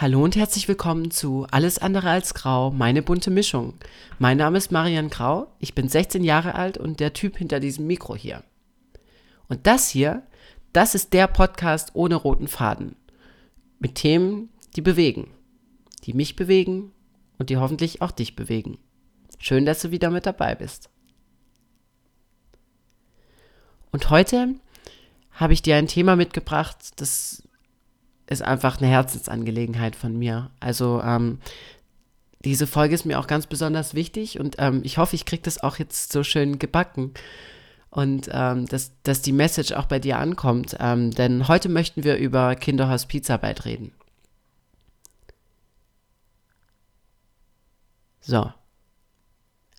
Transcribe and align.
Hallo 0.00 0.22
und 0.22 0.36
herzlich 0.36 0.68
willkommen 0.68 1.10
zu 1.10 1.48
Alles 1.50 1.80
andere 1.80 2.08
als 2.08 2.32
Grau, 2.32 2.70
meine 2.70 3.02
bunte 3.02 3.32
Mischung. 3.32 3.74
Mein 4.20 4.36
Name 4.36 4.56
ist 4.56 4.70
Marian 4.70 5.10
Grau, 5.10 5.52
ich 5.58 5.74
bin 5.74 5.88
16 5.88 6.22
Jahre 6.22 6.54
alt 6.54 6.78
und 6.78 7.00
der 7.00 7.14
Typ 7.14 7.36
hinter 7.36 7.58
diesem 7.58 7.88
Mikro 7.88 8.14
hier. 8.14 8.44
Und 9.48 9.66
das 9.66 9.88
hier, 9.88 10.22
das 10.72 10.94
ist 10.94 11.14
der 11.14 11.26
Podcast 11.26 11.90
ohne 11.94 12.14
roten 12.14 12.46
Faden. 12.46 12.94
Mit 13.80 13.96
Themen, 13.96 14.50
die 14.76 14.82
bewegen. 14.82 15.32
Die 16.04 16.12
mich 16.12 16.36
bewegen 16.36 16.92
und 17.36 17.50
die 17.50 17.56
hoffentlich 17.56 18.00
auch 18.00 18.12
dich 18.12 18.36
bewegen. 18.36 18.78
Schön, 19.40 19.66
dass 19.66 19.82
du 19.82 19.90
wieder 19.90 20.10
mit 20.10 20.26
dabei 20.26 20.54
bist. 20.54 20.90
Und 23.90 24.10
heute 24.10 24.54
habe 25.32 25.54
ich 25.54 25.62
dir 25.62 25.74
ein 25.74 25.88
Thema 25.88 26.14
mitgebracht, 26.14 27.00
das 27.00 27.42
ist 28.28 28.42
einfach 28.42 28.78
eine 28.78 28.90
Herzensangelegenheit 28.90 29.96
von 29.96 30.16
mir. 30.16 30.50
Also 30.60 31.00
ähm, 31.02 31.38
diese 32.44 32.66
Folge 32.66 32.94
ist 32.94 33.06
mir 33.06 33.18
auch 33.18 33.26
ganz 33.26 33.46
besonders 33.46 33.94
wichtig 33.94 34.38
und 34.38 34.56
ähm, 34.58 34.82
ich 34.84 34.98
hoffe, 34.98 35.16
ich 35.16 35.24
kriege 35.24 35.42
das 35.42 35.62
auch 35.62 35.78
jetzt 35.78 36.12
so 36.12 36.22
schön 36.22 36.58
gebacken 36.58 37.14
und 37.90 38.28
ähm, 38.30 38.66
dass, 38.66 38.92
dass 39.02 39.22
die 39.22 39.32
Message 39.32 39.72
auch 39.72 39.86
bei 39.86 39.98
dir 39.98 40.18
ankommt. 40.18 40.76
Ähm, 40.78 41.10
denn 41.10 41.48
heute 41.48 41.68
möchten 41.68 42.04
wir 42.04 42.16
über 42.16 42.54
Kinderhospizarbeit 42.54 43.64
reden. 43.64 43.92
So. 48.20 48.52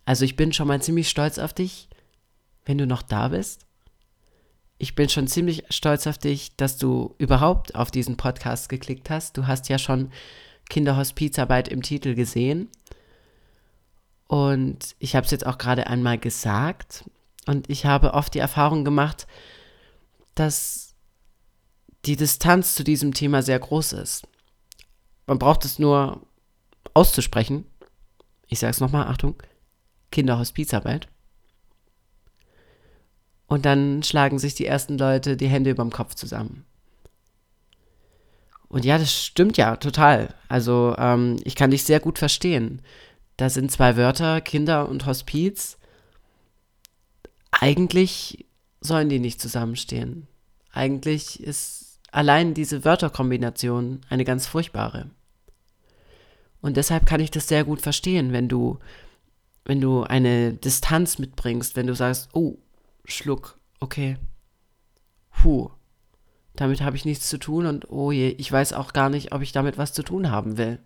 Also 0.05 0.25
ich 0.25 0.35
bin 0.35 0.53
schon 0.53 0.67
mal 0.67 0.81
ziemlich 0.81 1.07
stolz 1.07 1.37
auf 1.37 1.53
dich, 1.53 1.87
wenn 2.65 2.79
du 2.79 2.87
noch 2.87 3.03
da 3.03 3.27
bist 3.27 3.68
ich 4.79 4.95
bin 4.95 5.09
schon 5.09 5.27
ziemlich 5.27 5.65
stolz 5.69 6.07
auf 6.07 6.17
dich, 6.17 6.55
dass 6.55 6.77
du 6.77 7.13
überhaupt 7.17 7.75
auf 7.75 7.91
diesen 7.91 8.15
Podcast 8.15 8.69
geklickt 8.69 9.09
hast. 9.09 9.37
Du 9.37 9.45
hast 9.45 9.67
ja 9.67 9.77
schon 9.77 10.09
Kinderhospizarbeit 10.69 11.67
im 11.67 11.81
Titel 11.83 12.15
gesehen. 12.15 12.69
Und 14.27 14.95
ich 14.97 15.15
habe 15.17 15.25
es 15.25 15.31
jetzt 15.31 15.45
auch 15.45 15.57
gerade 15.57 15.87
einmal 15.87 16.17
gesagt. 16.17 17.03
Und 17.45 17.69
ich 17.69 17.85
habe 17.85 18.13
oft 18.13 18.33
die 18.33 18.39
Erfahrung 18.39 18.85
gemacht, 18.85 19.27
dass 20.33 20.95
die 22.05 22.15
Distanz 22.15 22.75
zu 22.75 22.85
diesem 22.85 23.13
Thema 23.13 23.41
sehr 23.41 23.59
groß 23.59 23.93
ist. 23.93 24.27
Man 25.27 25.39
braucht 25.39 25.65
es 25.65 25.77
nur 25.77 26.25
auszusprechen. 26.93 27.65
Ich 28.47 28.59
sage 28.59 28.71
es 28.71 28.79
nochmal, 28.79 29.07
Achtung, 29.07 29.35
Kinderhospizarbeit. 30.11 31.09
Und 33.49 33.65
dann 33.65 34.03
schlagen 34.03 34.37
sich 34.37 34.53
die 34.53 34.67
ersten 34.67 34.97
Leute 34.97 35.35
die 35.35 35.47
Hände 35.47 35.71
überm 35.71 35.89
Kopf 35.89 36.13
zusammen. 36.13 36.65
Und 38.67 38.85
ja, 38.85 38.99
das 38.99 39.11
stimmt 39.11 39.57
ja 39.57 39.75
total. 39.75 40.35
Also 40.47 40.95
ähm, 40.99 41.37
ich 41.43 41.55
kann 41.55 41.71
dich 41.71 41.83
sehr 41.83 41.99
gut 41.99 42.19
verstehen. 42.19 42.83
Da 43.37 43.49
sind 43.49 43.71
zwei 43.71 43.97
Wörter, 43.97 44.39
Kinder 44.39 44.87
und 44.87 45.07
Hospiz. 45.07 45.79
Eigentlich 47.49 48.45
sollen 48.81 49.09
die 49.09 49.19
nicht 49.19 49.41
zusammenstehen. 49.41 50.27
Eigentlich 50.71 51.41
ist 51.41 51.99
allein 52.11 52.53
diese 52.53 52.85
Wörterkombination 52.85 54.01
eine 54.09 54.25
ganz 54.25 54.45
furchtbare. 54.45 55.09
Und 56.61 56.77
deshalb 56.77 57.07
kann 57.07 57.19
ich 57.19 57.31
das 57.31 57.47
sehr 57.47 57.63
gut 57.63 57.81
verstehen, 57.81 58.31
wenn 58.31 58.47
du, 58.47 58.77
wenn 59.65 59.81
du 59.81 60.03
eine 60.03 60.53
Distanz 60.53 61.17
mitbringst, 61.17 61.75
wenn 61.75 61.87
du 61.87 61.95
sagst, 61.95 62.29
oh, 62.33 62.59
Schluck, 63.11 63.57
okay. 63.79 64.17
Puh. 65.31 65.71
Damit 66.55 66.81
habe 66.81 66.95
ich 66.95 67.05
nichts 67.05 67.29
zu 67.29 67.37
tun 67.37 67.65
und 67.65 67.89
oh 67.89 68.11
je, 68.11 68.29
ich 68.29 68.51
weiß 68.51 68.73
auch 68.73 68.91
gar 68.91 69.09
nicht, 69.09 69.31
ob 69.31 69.41
ich 69.41 69.51
damit 69.51 69.77
was 69.77 69.93
zu 69.93 70.03
tun 70.03 70.29
haben 70.29 70.57
will. 70.57 70.79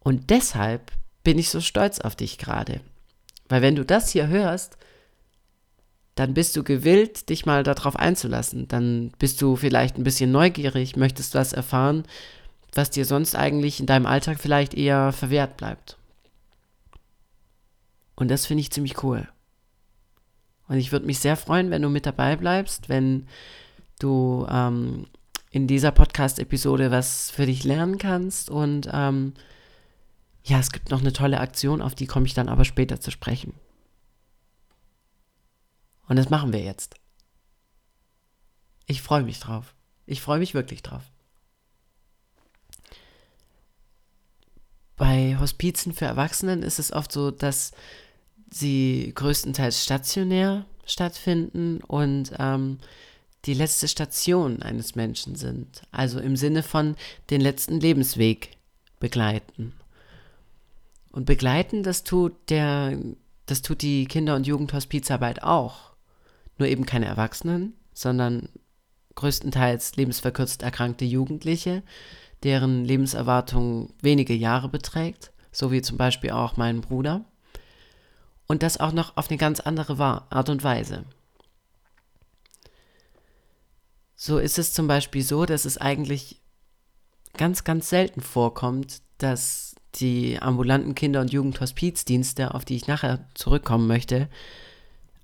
Und 0.00 0.30
deshalb 0.30 0.92
bin 1.24 1.38
ich 1.38 1.50
so 1.50 1.60
stolz 1.60 1.98
auf 1.98 2.16
dich 2.16 2.38
gerade. 2.38 2.80
Weil 3.48 3.60
wenn 3.60 3.76
du 3.76 3.84
das 3.84 4.10
hier 4.10 4.28
hörst, 4.28 4.78
dann 6.14 6.32
bist 6.32 6.56
du 6.56 6.64
gewillt, 6.64 7.28
dich 7.28 7.44
mal 7.44 7.62
darauf 7.62 7.96
einzulassen. 7.96 8.68
Dann 8.68 9.12
bist 9.18 9.42
du 9.42 9.56
vielleicht 9.56 9.98
ein 9.98 10.04
bisschen 10.04 10.32
neugierig, 10.32 10.96
möchtest 10.96 11.34
was 11.34 11.52
erfahren, 11.52 12.04
was 12.72 12.90
dir 12.90 13.04
sonst 13.04 13.34
eigentlich 13.34 13.80
in 13.80 13.86
deinem 13.86 14.06
Alltag 14.06 14.38
vielleicht 14.40 14.74
eher 14.74 15.12
verwehrt 15.12 15.56
bleibt. 15.56 15.98
Und 18.14 18.30
das 18.30 18.46
finde 18.46 18.62
ich 18.62 18.70
ziemlich 18.70 19.02
cool. 19.02 19.28
Und 20.68 20.78
ich 20.78 20.92
würde 20.92 21.06
mich 21.06 21.18
sehr 21.20 21.36
freuen, 21.36 21.70
wenn 21.70 21.82
du 21.82 21.88
mit 21.88 22.06
dabei 22.06 22.36
bleibst, 22.36 22.88
wenn 22.88 23.28
du 23.98 24.46
ähm, 24.50 25.06
in 25.50 25.66
dieser 25.66 25.92
Podcast-Episode 25.92 26.90
was 26.90 27.30
für 27.30 27.46
dich 27.46 27.64
lernen 27.64 27.98
kannst. 27.98 28.50
Und 28.50 28.88
ähm, 28.92 29.34
ja, 30.44 30.58
es 30.58 30.72
gibt 30.72 30.90
noch 30.90 31.00
eine 31.00 31.12
tolle 31.12 31.40
Aktion, 31.40 31.80
auf 31.80 31.94
die 31.94 32.06
komme 32.06 32.26
ich 32.26 32.34
dann 32.34 32.48
aber 32.48 32.64
später 32.64 33.00
zu 33.00 33.10
sprechen. 33.10 33.54
Und 36.08 36.16
das 36.16 36.30
machen 36.30 36.52
wir 36.52 36.60
jetzt. 36.60 36.96
Ich 38.86 39.02
freue 39.02 39.22
mich 39.22 39.40
drauf. 39.40 39.74
Ich 40.06 40.20
freue 40.20 40.38
mich 40.38 40.54
wirklich 40.54 40.82
drauf. 40.82 41.02
Bei 44.96 45.36
Hospizen 45.38 45.92
für 45.92 46.06
Erwachsenen 46.06 46.62
ist 46.62 46.78
es 46.78 46.92
oft 46.92 47.12
so, 47.12 47.30
dass 47.30 47.72
sie 48.50 49.12
größtenteils 49.14 49.82
stationär 49.84 50.66
stattfinden 50.84 51.80
und 51.86 52.32
ähm, 52.38 52.78
die 53.44 53.54
letzte 53.54 53.88
Station 53.88 54.62
eines 54.62 54.94
Menschen 54.94 55.36
sind. 55.36 55.82
Also 55.90 56.18
im 56.20 56.36
Sinne 56.36 56.62
von 56.62 56.96
den 57.30 57.40
letzten 57.40 57.80
Lebensweg 57.80 58.56
begleiten. 58.98 59.72
Und 61.12 61.26
begleiten, 61.26 61.82
das 61.82 62.04
tut 62.04 62.34
der, 62.50 62.98
das 63.46 63.62
tut 63.62 63.82
die 63.82 64.06
Kinder- 64.06 64.36
und 64.36 64.46
Jugendhospizarbeit 64.46 65.42
auch. 65.42 65.92
Nur 66.58 66.68
eben 66.68 66.86
keine 66.86 67.06
Erwachsenen, 67.06 67.74
sondern 67.94 68.48
größtenteils 69.14 69.96
lebensverkürzt 69.96 70.62
erkrankte 70.62 71.04
Jugendliche, 71.04 71.82
deren 72.42 72.84
Lebenserwartung 72.84 73.92
wenige 74.02 74.34
Jahre 74.34 74.68
beträgt, 74.68 75.32
so 75.52 75.72
wie 75.72 75.82
zum 75.82 75.96
Beispiel 75.96 76.30
auch 76.30 76.56
mein 76.56 76.80
Bruder. 76.80 77.24
Und 78.46 78.62
das 78.62 78.78
auch 78.78 78.92
noch 78.92 79.16
auf 79.16 79.28
eine 79.28 79.38
ganz 79.38 79.60
andere 79.60 79.98
Art 80.30 80.48
und 80.48 80.62
Weise. 80.62 81.04
So 84.14 84.38
ist 84.38 84.58
es 84.58 84.72
zum 84.72 84.86
Beispiel 84.86 85.22
so, 85.22 85.44
dass 85.44 85.64
es 85.64 85.78
eigentlich 85.78 86.40
ganz, 87.36 87.64
ganz 87.64 87.90
selten 87.90 88.20
vorkommt, 88.20 89.02
dass 89.18 89.74
die 89.96 90.38
ambulanten 90.40 90.94
Kinder- 90.94 91.20
und 91.20 91.32
Jugendhospizdienste, 91.32 92.54
auf 92.54 92.64
die 92.64 92.76
ich 92.76 92.86
nachher 92.86 93.26
zurückkommen 93.34 93.86
möchte, 93.86 94.28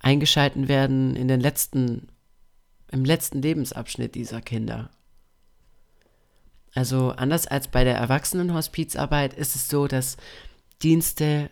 eingeschalten 0.00 0.68
werden 0.68 1.16
in 1.16 1.28
den 1.28 1.40
letzten, 1.40 2.08
im 2.90 3.04
letzten 3.04 3.40
Lebensabschnitt 3.40 4.14
dieser 4.14 4.42
Kinder. 4.42 4.90
Also 6.74 7.10
anders 7.10 7.46
als 7.46 7.68
bei 7.68 7.84
der 7.84 7.96
Erwachsenenhospizarbeit 7.96 9.34
ist 9.34 9.54
es 9.54 9.68
so, 9.68 9.86
dass 9.86 10.16
Dienste 10.82 11.50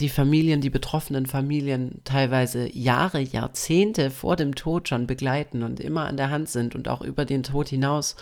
die 0.00 0.08
Familien, 0.08 0.60
die 0.60 0.70
betroffenen 0.70 1.26
Familien 1.26 2.00
teilweise 2.04 2.68
Jahre, 2.76 3.20
Jahrzehnte 3.20 4.10
vor 4.10 4.36
dem 4.36 4.54
Tod 4.54 4.88
schon 4.88 5.06
begleiten 5.06 5.62
und 5.62 5.78
immer 5.78 6.06
an 6.06 6.16
der 6.16 6.30
Hand 6.30 6.48
sind 6.48 6.74
und 6.74 6.88
auch 6.88 7.00
über 7.00 7.24
den 7.24 7.44
Tod 7.44 7.68
hinaus 7.68 8.16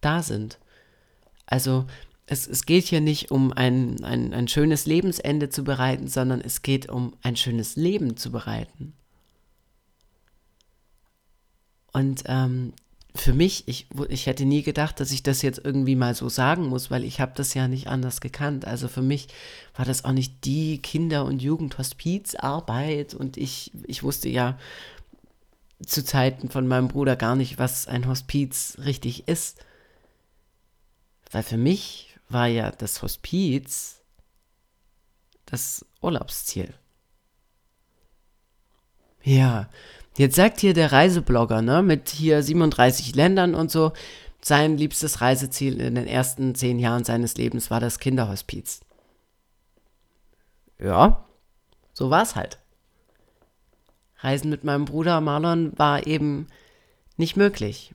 da 0.00 0.22
sind. 0.22 0.58
Also 1.46 1.86
es, 2.26 2.46
es 2.46 2.66
geht 2.66 2.84
hier 2.84 3.00
nicht 3.00 3.30
um 3.30 3.52
ein, 3.52 4.04
ein, 4.04 4.34
ein 4.34 4.46
schönes 4.46 4.86
Lebensende 4.86 5.48
zu 5.48 5.64
bereiten, 5.64 6.06
sondern 6.06 6.40
es 6.40 6.62
geht 6.62 6.88
um 6.88 7.14
ein 7.22 7.36
schönes 7.36 7.76
Leben 7.76 8.16
zu 8.16 8.30
bereiten. 8.30 8.92
Und 11.92 12.22
ähm, 12.26 12.72
für 13.14 13.32
mich, 13.32 13.66
ich, 13.66 13.86
ich 14.08 14.26
hätte 14.26 14.44
nie 14.44 14.62
gedacht, 14.62 15.00
dass 15.00 15.10
ich 15.10 15.22
das 15.22 15.42
jetzt 15.42 15.60
irgendwie 15.64 15.96
mal 15.96 16.14
so 16.14 16.28
sagen 16.28 16.68
muss, 16.68 16.90
weil 16.90 17.04
ich 17.04 17.20
habe 17.20 17.32
das 17.34 17.54
ja 17.54 17.68
nicht 17.68 17.88
anders 17.88 18.20
gekannt. 18.20 18.64
Also 18.64 18.88
für 18.88 19.02
mich 19.02 19.28
war 19.74 19.84
das 19.84 20.04
auch 20.04 20.12
nicht 20.12 20.44
die 20.44 20.78
Kinder- 20.78 21.24
und 21.24 21.42
Jugendhospizarbeit 21.42 23.14
und 23.14 23.36
ich, 23.36 23.72
ich 23.86 24.02
wusste 24.02 24.28
ja 24.28 24.58
zu 25.84 26.04
Zeiten 26.04 26.50
von 26.50 26.68
meinem 26.68 26.88
Bruder 26.88 27.16
gar 27.16 27.36
nicht, 27.36 27.58
was 27.58 27.88
ein 27.88 28.06
Hospiz 28.06 28.76
richtig 28.84 29.26
ist. 29.28 29.64
Weil 31.30 31.42
für 31.42 31.56
mich 31.56 32.16
war 32.28 32.46
ja 32.46 32.70
das 32.70 33.02
Hospiz 33.02 34.00
das 35.46 35.84
Urlaubsziel. 36.00 36.72
Ja, 39.22 39.68
Jetzt 40.16 40.36
sagt 40.36 40.60
hier 40.60 40.74
der 40.74 40.92
Reiseblogger, 40.92 41.62
ne, 41.62 41.82
mit 41.82 42.08
hier 42.08 42.42
37 42.42 43.14
Ländern 43.14 43.54
und 43.54 43.70
so, 43.70 43.92
sein 44.42 44.76
liebstes 44.76 45.20
Reiseziel 45.20 45.80
in 45.80 45.94
den 45.94 46.06
ersten 46.06 46.54
zehn 46.54 46.78
Jahren 46.78 47.04
seines 47.04 47.36
Lebens 47.36 47.70
war 47.70 47.80
das 47.80 47.98
Kinderhospiz. 47.98 48.80
Ja, 50.78 51.24
so 51.92 52.10
war 52.10 52.22
es 52.22 52.36
halt. 52.36 52.58
Reisen 54.18 54.50
mit 54.50 54.64
meinem 54.64 54.86
Bruder 54.86 55.20
Marlon 55.20 55.72
war 55.78 56.06
eben 56.06 56.46
nicht 57.16 57.36
möglich. 57.36 57.94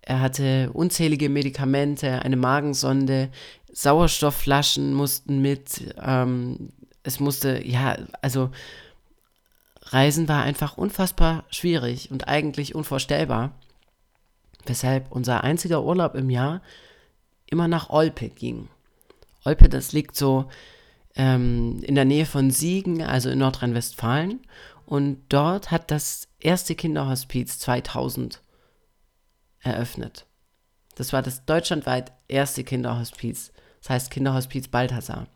Er 0.00 0.20
hatte 0.20 0.70
unzählige 0.72 1.28
Medikamente, 1.28 2.22
eine 2.22 2.36
Magensonde, 2.36 3.30
Sauerstoffflaschen 3.72 4.94
mussten 4.94 5.40
mit. 5.40 5.94
Ähm, 6.00 6.70
es 7.02 7.20
musste, 7.20 7.66
ja, 7.66 7.96
also 8.22 8.50
Reisen 9.86 10.28
war 10.28 10.42
einfach 10.42 10.76
unfassbar 10.76 11.44
schwierig 11.50 12.10
und 12.10 12.28
eigentlich 12.28 12.74
unvorstellbar. 12.74 13.52
Weshalb 14.66 15.12
unser 15.12 15.44
einziger 15.44 15.84
Urlaub 15.84 16.14
im 16.14 16.30
Jahr 16.30 16.62
immer 17.46 17.68
nach 17.68 17.90
Olpe 17.90 18.28
ging. 18.30 18.68
Olpe, 19.44 19.68
das 19.68 19.92
liegt 19.92 20.16
so 20.16 20.48
ähm, 21.14 21.80
in 21.82 21.94
der 21.94 22.06
Nähe 22.06 22.26
von 22.26 22.50
Siegen, 22.50 23.02
also 23.02 23.28
in 23.28 23.38
Nordrhein-Westfalen. 23.38 24.40
Und 24.86 25.22
dort 25.28 25.70
hat 25.70 25.90
das 25.90 26.28
erste 26.40 26.74
Kinderhospiz 26.74 27.58
2000 27.58 28.42
eröffnet. 29.60 30.26
Das 30.94 31.12
war 31.12 31.22
das 31.22 31.44
deutschlandweit 31.44 32.12
erste 32.28 32.64
Kinderhospiz. 32.64 33.52
Das 33.80 33.90
heißt 33.90 34.10
Kinderhospiz 34.10 34.68
Balthasar. 34.68 35.26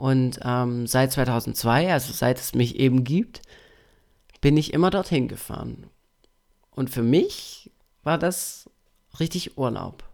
Und 0.00 0.40
ähm, 0.42 0.86
seit 0.86 1.12
2002, 1.12 1.92
also 1.92 2.14
seit 2.14 2.38
es 2.38 2.54
mich 2.54 2.76
eben 2.76 3.04
gibt, 3.04 3.42
bin 4.40 4.56
ich 4.56 4.72
immer 4.72 4.88
dorthin 4.88 5.28
gefahren. 5.28 5.90
Und 6.70 6.88
für 6.88 7.02
mich 7.02 7.70
war 8.02 8.16
das 8.16 8.70
richtig 9.18 9.58
Urlaub. 9.58 10.08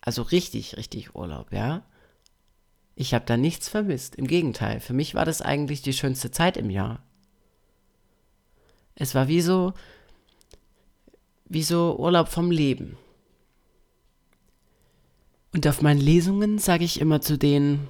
Also 0.00 0.22
richtig, 0.22 0.76
richtig 0.76 1.14
Urlaub, 1.14 1.52
ja. 1.52 1.84
Ich 2.96 3.14
habe 3.14 3.26
da 3.26 3.36
nichts 3.36 3.68
vermisst. 3.68 4.16
Im 4.16 4.26
Gegenteil, 4.26 4.80
für 4.80 4.92
mich 4.92 5.14
war 5.14 5.24
das 5.24 5.40
eigentlich 5.40 5.82
die 5.82 5.92
schönste 5.92 6.32
Zeit 6.32 6.56
im 6.56 6.68
Jahr. 6.68 7.04
Es 8.96 9.14
war 9.14 9.28
wie 9.28 9.40
so, 9.40 9.72
wie 11.44 11.62
so 11.62 11.96
Urlaub 11.96 12.26
vom 12.26 12.50
Leben. 12.50 12.98
Und 15.54 15.64
auf 15.68 15.80
meinen 15.80 16.00
Lesungen 16.00 16.58
sage 16.58 16.82
ich 16.82 17.00
immer 17.00 17.20
zu 17.20 17.38
denen, 17.38 17.86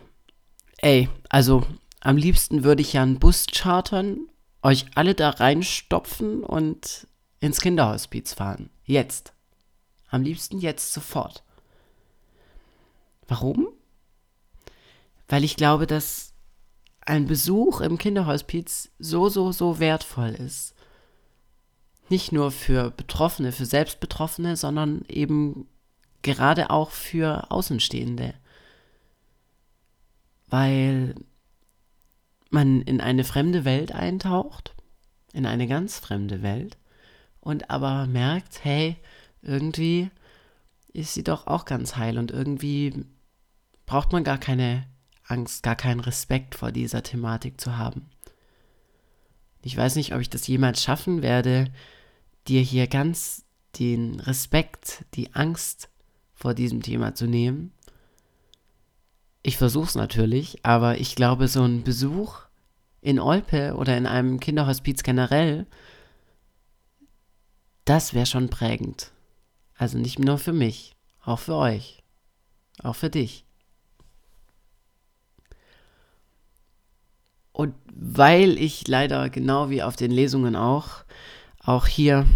ey, 0.83 1.09
also 1.29 1.67
am 2.01 2.17
liebsten 2.17 2.65
würde 2.65 2.83
ich 2.83 2.95
ja 2.95 3.03
einen 3.03 3.19
Bus 3.19 3.47
chartern, 3.53 4.29
euch 4.63 4.87
alle 4.95 5.15
da 5.15 5.31
reinstopfen 5.31 6.43
und 6.43 7.07
ins 7.41 7.61
Kinderhospiz 7.61 8.35
fahren. 8.35 8.71
Jetzt. 8.85 9.33
Am 10.11 10.23
liebsten 10.23 10.59
jetzt 10.59 10.93
sofort. 10.93 11.43
Warum? 13.27 13.69
weil 15.29 15.45
ich 15.45 15.57
glaube, 15.57 15.87
dass 15.87 16.33
ein 17.01 17.27
Besuch 17.27 17.81
im 17.81 17.99
Kinderhospiz 17.99 18.91
so, 18.99 19.29
so, 19.29 19.53
so 19.53 19.79
wertvoll 19.79 20.31
ist. 20.31 20.75
Nicht 22.09 22.33
nur 22.33 22.51
für 22.51 22.91
Betroffene, 22.91 23.53
für 23.53 23.67
Selbstbetroffene, 23.67 24.57
sondern 24.57 25.05
eben 25.09 25.69
gerade 26.23 26.71
auch 26.71 26.91
für 26.91 27.51
Außenstehende. 27.51 28.35
Weil 30.49 31.15
man 32.51 32.83
in 32.83 33.01
eine 33.01 33.25
fremde 33.25 33.65
Welt 33.65 33.93
eintaucht, 33.93 34.75
in 35.33 35.47
eine 35.47 35.67
ganz 35.67 35.99
fremde 35.99 36.43
Welt, 36.43 36.79
und 37.41 37.71
aber 37.71 38.07
merkt, 38.07 38.65
hey, 38.65 38.97
irgendwie 39.43 40.11
ist 40.93 41.15
sie 41.15 41.25
doch 41.25 41.47
auch 41.47 41.65
ganz 41.65 41.97
heil 41.97 42.19
und 42.19 42.31
irgendwie 42.31 43.05
braucht 43.87 44.13
man 44.13 44.25
gar 44.25 44.39
keine 44.39 44.87
Angst, 45.27 45.63
gar 45.63 45.77
keinen 45.77 46.01
Respekt 46.01 46.55
vor 46.55 46.73
dieser 46.73 47.03
Thematik 47.03 47.61
zu 47.61 47.77
haben. 47.77 48.11
Ich 49.63 49.77
weiß 49.77 49.97
nicht, 49.97 50.15
ob 50.15 50.21
ich 50.21 50.31
das 50.31 50.47
jemals 50.47 50.83
schaffen 50.83 51.23
werde, 51.23 51.71
dir 52.49 52.61
hier 52.61 52.87
ganz 52.87 53.45
den 53.79 54.21
Respekt, 54.21 55.05
die 55.15 55.35
Angst 55.35 55.91
vor 56.33 56.55
diesem 56.55 56.83
Thema 56.83 57.15
zu 57.15 57.27
nehmen. 57.27 57.73
Ich 59.43 59.57
versuche 59.57 59.87
es 59.87 59.95
natürlich, 59.95 60.65
aber 60.65 60.99
ich 60.99 61.15
glaube, 61.15 61.49
so 61.49 61.63
ein 61.63 61.85
Besuch 61.85 62.41
in 63.01 63.19
Olpe 63.21 63.75
oder 63.77 63.97
in 63.97 64.07
einem 64.07 64.41
Kinderhospiz 64.41 65.03
generell, 65.03 65.67
das 67.85 68.15
wäre 68.15 68.27
schon 68.27 68.51
prägend. 68.51 69.13
Also 69.77 69.97
nicht 69.97 70.19
nur 70.19 70.39
für 70.39 70.53
mich, 70.53 70.97
auch 71.25 71.39
für 71.39 71.55
euch, 71.55 72.03
auch 72.83 72.97
für 72.97 73.11
dich. 73.11 73.45
Und 77.53 77.75
weil 77.93 78.59
ich 78.59 78.87
leider 78.87 79.31
genau 79.31 79.71
wie 79.71 79.83
auf 79.83 79.97
den 79.97 80.11
Lesungen 80.11 80.55
auch, 80.55 81.05
auch 81.61 81.87
hier 81.87 82.27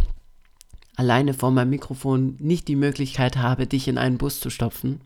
alleine 1.02 1.34
vor 1.34 1.50
meinem 1.50 1.70
Mikrofon 1.70 2.36
nicht 2.38 2.68
die 2.68 2.76
Möglichkeit 2.76 3.36
habe, 3.36 3.66
dich 3.66 3.88
in 3.88 3.98
einen 3.98 4.18
Bus 4.18 4.38
zu 4.38 4.50
stopfen, 4.50 5.00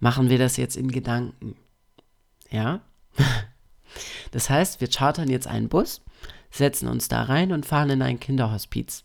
machen 0.00 0.30
wir 0.30 0.38
das 0.38 0.56
jetzt 0.56 0.76
in 0.76 0.90
Gedanken. 0.90 1.56
Ja? 2.50 2.80
Das 4.30 4.48
heißt, 4.48 4.80
wir 4.80 4.88
chartern 4.88 5.28
jetzt 5.28 5.46
einen 5.46 5.68
Bus, 5.68 6.00
setzen 6.50 6.88
uns 6.88 7.08
da 7.08 7.24
rein 7.24 7.52
und 7.52 7.66
fahren 7.66 7.90
in 7.90 8.00
ein 8.00 8.18
Kinderhospiz. 8.18 9.04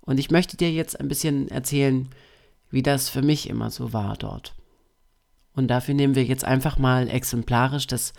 Und 0.00 0.18
ich 0.18 0.30
möchte 0.30 0.56
dir 0.56 0.72
jetzt 0.72 0.98
ein 0.98 1.08
bisschen 1.08 1.48
erzählen, 1.48 2.08
wie 2.70 2.82
das 2.82 3.10
für 3.10 3.20
mich 3.20 3.50
immer 3.50 3.70
so 3.70 3.92
war 3.92 4.16
dort. 4.16 4.54
Und 5.54 5.68
dafür 5.68 5.92
nehmen 5.92 6.14
wir 6.14 6.24
jetzt 6.24 6.46
einfach 6.46 6.78
mal 6.78 7.10
exemplarisch 7.10 7.86
das 7.86 8.14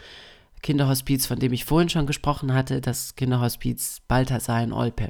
Kinderhospiz, 0.61 1.25
von 1.25 1.39
dem 1.39 1.53
ich 1.53 1.65
vorhin 1.65 1.89
schon 1.89 2.05
gesprochen 2.05 2.53
hatte, 2.53 2.79
das 2.79 3.15
Kinderhospiz 3.15 4.01
Balthasar 4.07 4.61
in 4.61 4.73
Olpe. 4.73 5.09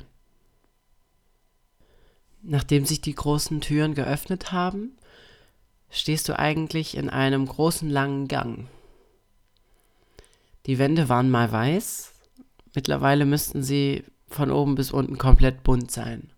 Nachdem 2.49 2.85
sich 2.85 3.01
die 3.01 3.13
großen 3.13 3.59
Türen 3.59 3.93
geöffnet 3.93 4.53
haben, 4.53 4.97
stehst 5.89 6.29
du 6.29 6.39
eigentlich 6.39 6.95
in 6.95 7.09
einem 7.09 7.45
großen 7.45 7.89
langen 7.89 8.29
Gang. 8.29 8.69
Die 10.65 10.79
Wände 10.79 11.09
waren 11.09 11.29
mal 11.29 11.51
weiß, 11.51 12.13
mittlerweile 12.73 13.25
müssten 13.25 13.63
sie 13.63 14.05
von 14.29 14.49
oben 14.49 14.75
bis 14.75 14.91
unten 14.91 15.17
komplett 15.17 15.63
bunt 15.63 15.91
sein. 15.91 16.29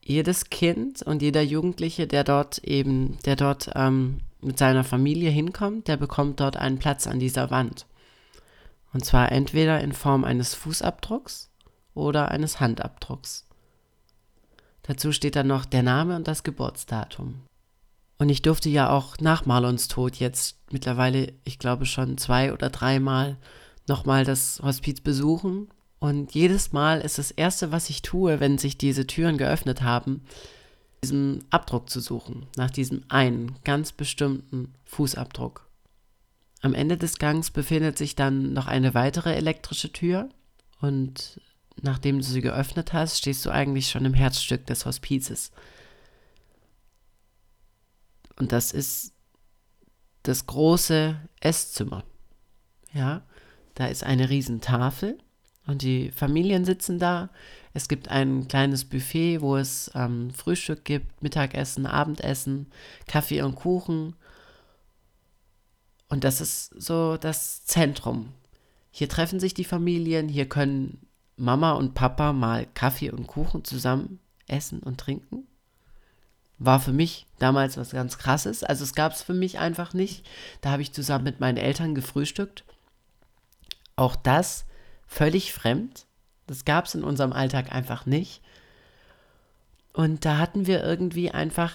Jedes 0.00 0.48
Kind 0.48 1.02
und 1.02 1.20
jeder 1.20 1.42
Jugendliche, 1.42 2.06
der 2.06 2.22
dort 2.22 2.58
eben, 2.58 3.18
der 3.24 3.34
dort 3.34 3.72
ähm, 3.74 4.20
mit 4.40 4.58
seiner 4.58 4.84
Familie 4.84 5.30
hinkommt, 5.30 5.88
der 5.88 5.96
bekommt 5.96 6.38
dort 6.38 6.56
einen 6.56 6.78
Platz 6.78 7.08
an 7.08 7.18
dieser 7.18 7.50
Wand. 7.50 7.86
Und 8.92 9.04
zwar 9.04 9.32
entweder 9.32 9.80
in 9.80 9.92
Form 9.92 10.22
eines 10.22 10.54
Fußabdrucks 10.54 11.50
oder 11.94 12.30
eines 12.30 12.60
Handabdrucks. 12.60 13.48
Dazu 14.84 15.12
steht 15.12 15.34
dann 15.36 15.46
noch 15.46 15.64
der 15.64 15.82
Name 15.82 16.14
und 16.16 16.28
das 16.28 16.42
Geburtsdatum. 16.42 17.40
Und 18.18 18.28
ich 18.28 18.42
durfte 18.42 18.68
ja 18.68 18.90
auch 18.90 19.18
nach 19.18 19.44
Marlons 19.44 19.88
Tod 19.88 20.16
jetzt 20.16 20.58
mittlerweile, 20.70 21.32
ich 21.44 21.58
glaube 21.58 21.84
schon 21.86 22.16
zwei 22.16 22.52
oder 22.52 22.70
dreimal 22.70 23.36
nochmal 23.88 24.24
das 24.24 24.60
Hospiz 24.62 25.00
besuchen. 25.00 25.68
Und 25.98 26.34
jedes 26.34 26.72
Mal 26.72 27.00
ist 27.00 27.18
das 27.18 27.30
Erste, 27.30 27.72
was 27.72 27.90
ich 27.90 28.02
tue, 28.02 28.38
wenn 28.40 28.58
sich 28.58 28.78
diese 28.78 29.06
Türen 29.06 29.38
geöffnet 29.38 29.82
haben, 29.82 30.22
diesem 31.02 31.40
Abdruck 31.50 31.90
zu 31.90 32.00
suchen, 32.00 32.46
nach 32.56 32.70
diesem 32.70 33.04
einen 33.08 33.56
ganz 33.64 33.92
bestimmten 33.92 34.74
Fußabdruck. 34.84 35.66
Am 36.60 36.74
Ende 36.74 36.96
des 36.96 37.18
Gangs 37.18 37.50
befindet 37.50 37.98
sich 37.98 38.16
dann 38.16 38.52
noch 38.52 38.66
eine 38.66 38.94
weitere 38.94 39.34
elektrische 39.34 39.92
Tür 39.92 40.28
und 40.80 41.40
nachdem 41.82 42.18
du 42.18 42.24
sie 42.24 42.40
geöffnet 42.40 42.92
hast, 42.92 43.18
stehst 43.18 43.44
du 43.44 43.50
eigentlich 43.50 43.90
schon 43.90 44.04
im 44.04 44.14
Herzstück 44.14 44.66
des 44.66 44.86
Hospizes. 44.86 45.52
Und 48.36 48.52
das 48.52 48.72
ist 48.72 49.12
das 50.22 50.46
große 50.46 51.20
Esszimmer. 51.40 52.04
Ja, 52.92 53.22
da 53.74 53.86
ist 53.86 54.04
eine 54.04 54.30
Riesentafel 54.30 55.18
und 55.66 55.82
die 55.82 56.10
Familien 56.10 56.64
sitzen 56.64 56.98
da. 56.98 57.30
Es 57.72 57.88
gibt 57.88 58.08
ein 58.08 58.48
kleines 58.48 58.84
Buffet, 58.84 59.40
wo 59.40 59.56
es 59.56 59.90
ähm, 59.94 60.30
Frühstück 60.30 60.84
gibt, 60.84 61.22
Mittagessen, 61.22 61.86
Abendessen, 61.86 62.66
Kaffee 63.06 63.42
und 63.42 63.56
Kuchen. 63.56 64.14
Und 66.08 66.24
das 66.24 66.40
ist 66.40 66.70
so 66.80 67.16
das 67.16 67.64
Zentrum. 67.64 68.32
Hier 68.90 69.08
treffen 69.08 69.40
sich 69.40 69.54
die 69.54 69.64
Familien, 69.64 70.28
hier 70.28 70.48
können 70.48 71.04
Mama 71.36 71.72
und 71.72 71.94
Papa 71.94 72.32
mal 72.32 72.66
Kaffee 72.74 73.10
und 73.10 73.26
Kuchen 73.26 73.64
zusammen 73.64 74.20
essen 74.46 74.80
und 74.80 74.98
trinken. 74.98 75.46
War 76.58 76.80
für 76.80 76.92
mich 76.92 77.26
damals 77.38 77.76
was 77.76 77.90
ganz 77.90 78.18
Krasses. 78.18 78.62
Also 78.62 78.84
es 78.84 78.94
gab 78.94 79.12
es 79.12 79.22
für 79.22 79.34
mich 79.34 79.58
einfach 79.58 79.92
nicht. 79.92 80.26
Da 80.60 80.70
habe 80.70 80.82
ich 80.82 80.92
zusammen 80.92 81.24
mit 81.24 81.40
meinen 81.40 81.58
Eltern 81.58 81.94
gefrühstückt. 81.94 82.64
Auch 83.96 84.16
das 84.16 84.64
völlig 85.06 85.52
fremd. 85.52 86.06
Das 86.46 86.64
gab 86.64 86.86
es 86.86 86.94
in 86.94 87.04
unserem 87.04 87.32
Alltag 87.32 87.72
einfach 87.72 88.06
nicht. 88.06 88.40
Und 89.92 90.24
da 90.24 90.38
hatten 90.38 90.66
wir 90.66 90.82
irgendwie 90.82 91.30
einfach 91.30 91.72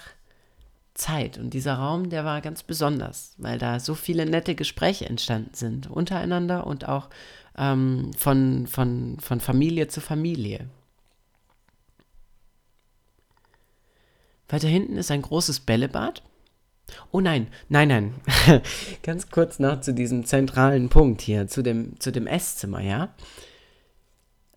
Zeit. 0.94 1.38
Und 1.38 1.54
dieser 1.54 1.76
Raum, 1.76 2.10
der 2.10 2.26
war 2.26 2.42
ganz 2.42 2.64
besonders, 2.64 3.34
weil 3.38 3.58
da 3.58 3.80
so 3.80 3.96
viele 3.96 4.26
nette 4.26 4.56
Gespräche 4.56 5.06
entstanden 5.08 5.54
sind, 5.54 5.90
untereinander 5.90 6.68
und 6.68 6.88
auch 6.88 7.10
ähm, 7.60 8.12
von, 8.18 8.66
von, 8.66 9.18
von 9.20 9.40
Familie 9.42 9.88
zu 9.90 10.02
Familie. 10.02 10.70
Weiter 14.48 14.68
hinten 14.68 14.98
ist 14.98 15.12
ein 15.12 15.22
großes 15.22 15.60
Bällebad. 15.60 16.24
Oh 17.12 17.20
nein, 17.20 17.48
nein, 17.68 17.88
nein. 17.90 18.14
Ganz 19.04 19.30
kurz 19.30 19.60
noch 19.60 19.82
zu 19.82 19.94
diesem 19.94 20.26
zentralen 20.26 20.90
Punkt 20.90 21.22
hier, 21.22 21.48
zu 21.48 21.62
dem, 21.62 22.00
zu 22.00 22.12
dem 22.12 22.26
Esszimmer, 22.26 22.80
ja. 22.80 23.14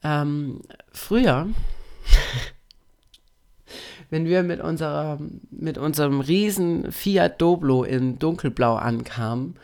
Ähm, 0.03 0.63
früher, 0.93 1.49
wenn 4.11 4.25
wir 4.25 4.43
mit, 4.43 4.61
unserer, 4.61 5.19
mit 5.51 5.77
unserem 5.77 6.21
riesen 6.21 6.91
Fiat 6.91 7.43
Doblo 7.43 7.85
in 7.85 8.19
dunkelblau 8.19 8.77
ankamen, 8.77 9.57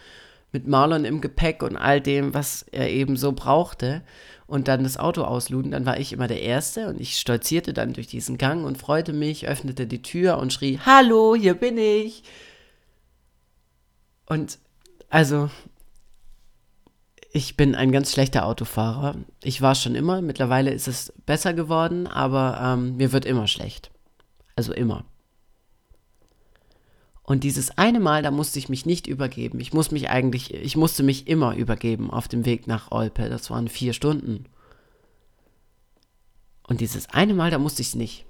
mit 0.53 0.67
Marlon 0.67 1.05
im 1.05 1.21
Gepäck 1.21 1.63
und 1.63 1.77
all 1.77 2.01
dem, 2.01 2.35
was 2.35 2.65
er 2.71 2.91
eben 2.91 3.17
so 3.17 3.33
brauchte, 3.33 4.03
und 4.49 4.67
dann 4.67 4.83
das 4.83 4.97
Auto 4.97 5.23
ausluden, 5.23 5.71
dann 5.71 5.85
war 5.85 6.01
ich 6.01 6.13
immer 6.13 6.27
der 6.27 6.41
Erste 6.41 6.89
und 6.89 6.99
ich 6.99 7.19
stolzierte 7.19 7.75
dann 7.75 7.93
durch 7.93 8.07
diesen 8.07 8.39
Gang 8.39 8.65
und 8.65 8.79
freute 8.79 9.13
mich, 9.13 9.47
öffnete 9.47 9.87
die 9.87 10.01
Tür 10.01 10.39
und 10.39 10.55
schrie, 10.55 10.81
Hallo, 10.85 11.37
hier 11.37 11.53
bin 11.53 11.77
ich. 11.77 12.25
Und 14.25 14.59
also, 15.11 15.51
ich 17.31 17.59
bin 17.59 17.75
ein 17.75 17.93
ganz 17.93 18.11
schlechter 18.11 18.47
Autofahrer. 18.47 19.17
Ich 19.45 19.61
war 19.61 19.75
schon 19.75 19.95
immer, 19.95 20.23
mittlerweile 20.23 20.71
ist 20.71 20.89
es 20.89 21.13
besser 21.27 21.53
geworden, 21.53 22.07
aber 22.07 22.59
ähm, 22.63 22.97
mir 22.97 23.13
wird 23.13 23.27
immer 23.27 23.49
schlecht. 23.49 23.91
Also 24.57 24.73
immer. 24.73 25.05
Und 27.29 27.45
dieses 27.45 27.77
eine 27.77 28.01
Mal, 28.01 28.23
da 28.23 28.31
musste 28.31 28.59
ich 28.59 28.71
mich 28.71 28.87
nicht 28.87 29.07
übergeben. 29.07 29.61
Ich 29.61 29.75
muss 29.75 29.91
mich 29.91 30.09
eigentlich, 30.09 30.55
ich 30.55 30.79
musste 30.79 31.03
mich 31.03 31.29
immer 31.29 31.55
übergeben 31.55 32.11
auf 32.11 32.27
dem 32.27 32.47
Weg 32.47 32.67
nach 32.67 32.91
Olpe. 32.91 33.29
Das 33.29 33.51
waren 33.51 33.69
vier 33.69 33.93
Stunden. 33.93 34.47
Und 36.67 36.81
dieses 36.81 37.11
eine 37.11 37.35
Mal, 37.35 37.51
da 37.51 37.59
musste 37.59 37.83
ich 37.83 37.89
es 37.89 37.95
nicht. 37.97 38.25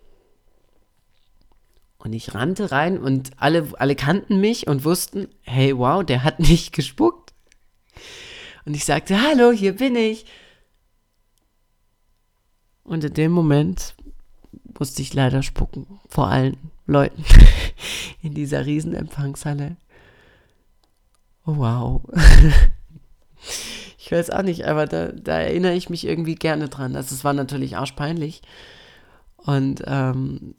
Und 1.99 2.13
ich 2.13 2.35
rannte 2.35 2.73
rein 2.73 2.99
und 2.99 3.31
alle, 3.37 3.69
alle 3.79 3.95
kannten 3.95 4.41
mich 4.41 4.67
und 4.67 4.85
wussten, 4.85 5.29
hey, 5.43 5.79
wow, 5.79 6.05
der 6.05 6.25
hat 6.25 6.41
nicht 6.41 6.73
gespuckt. 6.73 7.33
Und 8.65 8.75
ich 8.75 8.85
sagte, 8.85 9.23
hallo, 9.23 9.53
hier 9.53 9.77
bin 9.77 9.95
ich. 9.95 10.27
Und 12.83 13.05
in 13.05 13.15
dem 13.15 13.31
Moment 13.31 13.95
musste 14.77 15.03
ich 15.03 15.15
leider 15.15 15.45
spucken, 15.45 16.01
vor 16.09 16.27
allen 16.27 16.57
Leuten 16.89 17.23
in 18.23 18.35
dieser 18.35 18.67
riesen 18.67 18.95
Empfangshalle. 18.95 19.77
Oh, 21.47 21.57
wow. 21.59 22.03
ich 23.99 24.11
weiß 24.11 24.31
auch 24.31 24.43
nicht, 24.43 24.67
aber 24.67 24.87
da, 24.87 25.13
da, 25.13 25.39
erinnere 25.39 25.75
ich 25.75 25.91
mich 25.91 26.07
irgendwie 26.07 26.35
gerne 26.35 26.69
dran. 26.69 26.97
Also 26.97 27.15
es 27.15 27.25
war 27.25 27.35
natürlich 27.35 27.77
arschpeinlich. 27.77 28.43
Und 29.37 29.83
ähm, 29.87 30.55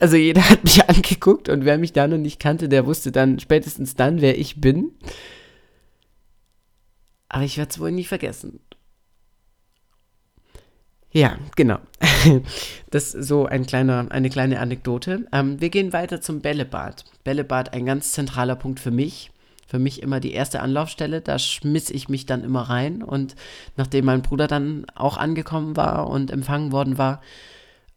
also 0.00 0.16
jeder 0.16 0.48
hat 0.48 0.64
mich 0.64 0.82
angeguckt 0.88 1.48
und 1.48 1.64
wer 1.64 1.78
mich 1.78 1.92
da 1.92 2.08
noch 2.08 2.18
nicht 2.18 2.40
kannte, 2.40 2.68
der 2.68 2.86
wusste 2.86 3.12
dann 3.12 3.38
spätestens 3.38 3.94
dann, 3.94 4.20
wer 4.20 4.38
ich 4.38 4.60
bin. 4.60 4.92
Aber 7.28 7.44
ich 7.44 7.58
werde 7.58 7.70
es 7.70 7.78
wohl 7.78 7.92
nie 7.92 8.04
vergessen. 8.04 8.60
Ja, 11.14 11.38
genau. 11.56 11.78
Das 12.90 13.14
ist 13.14 13.28
so 13.28 13.46
ein 13.46 13.66
kleiner, 13.66 14.06
eine 14.10 14.30
kleine 14.30 14.60
Anekdote. 14.60 15.26
Ähm, 15.32 15.60
wir 15.60 15.70
gehen 15.70 15.92
weiter 15.92 16.20
zum 16.20 16.40
Bällebad. 16.40 17.04
Bällebad, 17.24 17.72
ein 17.72 17.86
ganz 17.86 18.12
zentraler 18.12 18.56
Punkt 18.56 18.78
für 18.80 18.90
mich. 18.90 19.30
Für 19.66 19.78
mich 19.78 20.02
immer 20.02 20.20
die 20.20 20.32
erste 20.32 20.60
Anlaufstelle. 20.60 21.20
Da 21.20 21.38
schmiss 21.38 21.90
ich 21.90 22.08
mich 22.08 22.26
dann 22.26 22.44
immer 22.44 22.62
rein. 22.62 23.02
Und 23.02 23.34
nachdem 23.76 24.04
mein 24.06 24.22
Bruder 24.22 24.46
dann 24.46 24.86
auch 24.94 25.16
angekommen 25.16 25.76
war 25.76 26.08
und 26.08 26.30
empfangen 26.30 26.72
worden 26.72 26.98
war, 26.98 27.20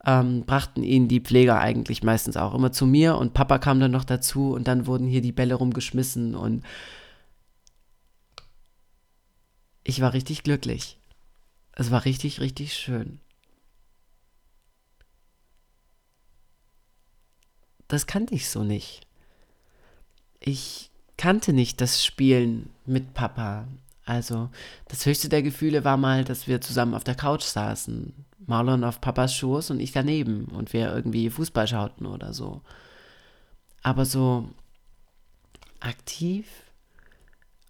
ähm, 0.05 0.45
brachten 0.45 0.83
ihn 0.83 1.07
die 1.07 1.21
Pfleger 1.21 1.59
eigentlich 1.59 2.03
meistens 2.03 2.37
auch 2.37 2.53
immer 2.55 2.71
zu 2.71 2.85
mir. 2.85 3.17
Und 3.17 3.33
Papa 3.33 3.59
kam 3.59 3.79
dann 3.79 3.91
noch 3.91 4.05
dazu. 4.05 4.53
Und 4.53 4.67
dann 4.67 4.87
wurden 4.87 5.07
hier 5.07 5.21
die 5.21 5.31
Bälle 5.31 5.55
rumgeschmissen. 5.55 6.35
Und 6.35 6.63
ich 9.83 10.01
war 10.01 10.13
richtig 10.13 10.43
glücklich. 10.43 10.96
Es 11.79 11.91
war 11.91 12.05
richtig, 12.05 12.39
richtig 12.39 12.73
schön. 12.73 13.19
Das 17.87 18.07
kannte 18.07 18.33
ich 18.33 18.49
so 18.49 18.63
nicht. 18.63 19.05
Ich 20.39 20.89
kannte 21.17 21.53
nicht 21.53 21.79
das 21.79 22.03
Spielen 22.03 22.71
mit 22.87 23.13
Papa. 23.13 23.67
Also 24.05 24.49
das 24.87 25.05
höchste 25.05 25.29
der 25.29 25.43
Gefühle 25.43 25.83
war 25.83 25.97
mal, 25.97 26.23
dass 26.23 26.47
wir 26.47 26.61
zusammen 26.61 26.95
auf 26.95 27.03
der 27.03 27.13
Couch 27.13 27.43
saßen. 27.43 28.25
Marlon 28.47 28.83
auf 28.83 28.99
Papas 28.99 29.35
Schoß 29.35 29.69
und 29.69 29.79
ich 29.79 29.91
daneben 29.91 30.45
und 30.45 30.73
wir 30.73 30.91
irgendwie 30.91 31.29
Fußball 31.29 31.67
schauten 31.67 32.07
oder 32.07 32.33
so. 32.33 32.61
Aber 33.83 34.05
so 34.05 34.49
aktiv 35.79 36.47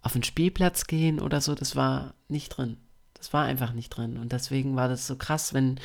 auf 0.00 0.14
den 0.14 0.22
Spielplatz 0.22 0.86
gehen 0.86 1.20
oder 1.20 1.42
so, 1.42 1.54
das 1.54 1.76
war 1.76 2.14
nicht 2.28 2.48
drin. 2.48 2.78
Das 3.18 3.32
war 3.32 3.44
einfach 3.44 3.72
nicht 3.72 3.90
drin. 3.90 4.16
Und 4.16 4.32
deswegen 4.32 4.76
war 4.76 4.88
das 4.88 5.06
so 5.06 5.16
krass, 5.16 5.52
wenn, 5.52 5.78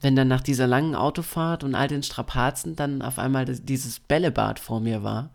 wenn 0.00 0.16
dann 0.16 0.28
nach 0.28 0.40
dieser 0.40 0.66
langen 0.66 0.94
Autofahrt 0.94 1.64
und 1.64 1.74
all 1.74 1.88
den 1.88 2.02
Strapazen 2.02 2.76
dann 2.76 3.02
auf 3.02 3.18
einmal 3.18 3.44
dieses 3.44 4.00
Bällebad 4.00 4.58
vor 4.58 4.80
mir 4.80 5.02
war. 5.02 5.30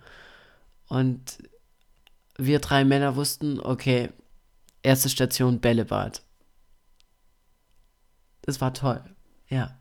Und 0.88 1.40
wir 2.38 2.60
drei 2.60 2.86
Männer 2.86 3.16
wussten, 3.16 3.60
okay, 3.60 4.10
erste 4.82 5.10
Station 5.10 5.60
Bällebad. 5.60 6.24
Das 8.42 8.60
war 8.60 8.74
toll, 8.74 9.04
ja. 9.48 9.80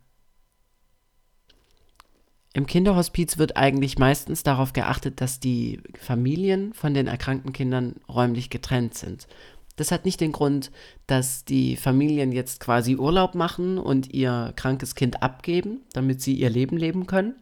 Im 2.54 2.66
Kinderhospiz 2.66 3.38
wird 3.38 3.57
eigentlich 3.57 3.99
meistens 3.99 4.42
darauf 4.42 4.75
geachtet, 4.75 5.21
dass 5.23 5.40
die 5.40 5.81
Familien 5.99 6.75
von 6.75 6.92
den 6.92 7.07
erkrankten 7.07 7.52
Kindern 7.52 7.97
räumlich 8.09 8.50
getrennt 8.50 8.95
sind. 8.95 9.26
Das 9.76 9.90
hat 9.90 10.04
nicht 10.04 10.20
den 10.20 10.32
Grund, 10.32 10.70
dass 11.06 11.44
die 11.44 11.76
Familien 11.76 12.32
jetzt 12.32 12.60
quasi 12.60 12.96
Urlaub 12.96 13.34
machen 13.34 13.78
und 13.78 14.12
ihr 14.12 14.52
krankes 14.56 14.94
Kind 14.94 15.22
abgeben, 15.22 15.80
damit 15.92 16.20
sie 16.20 16.34
ihr 16.34 16.50
Leben 16.50 16.76
leben 16.76 17.06
können. 17.06 17.34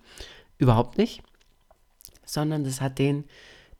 Überhaupt 0.59 0.97
nicht. 0.97 1.23
Sondern 2.25 2.65
das 2.65 2.81
hat 2.81 2.99
den, 2.99 3.25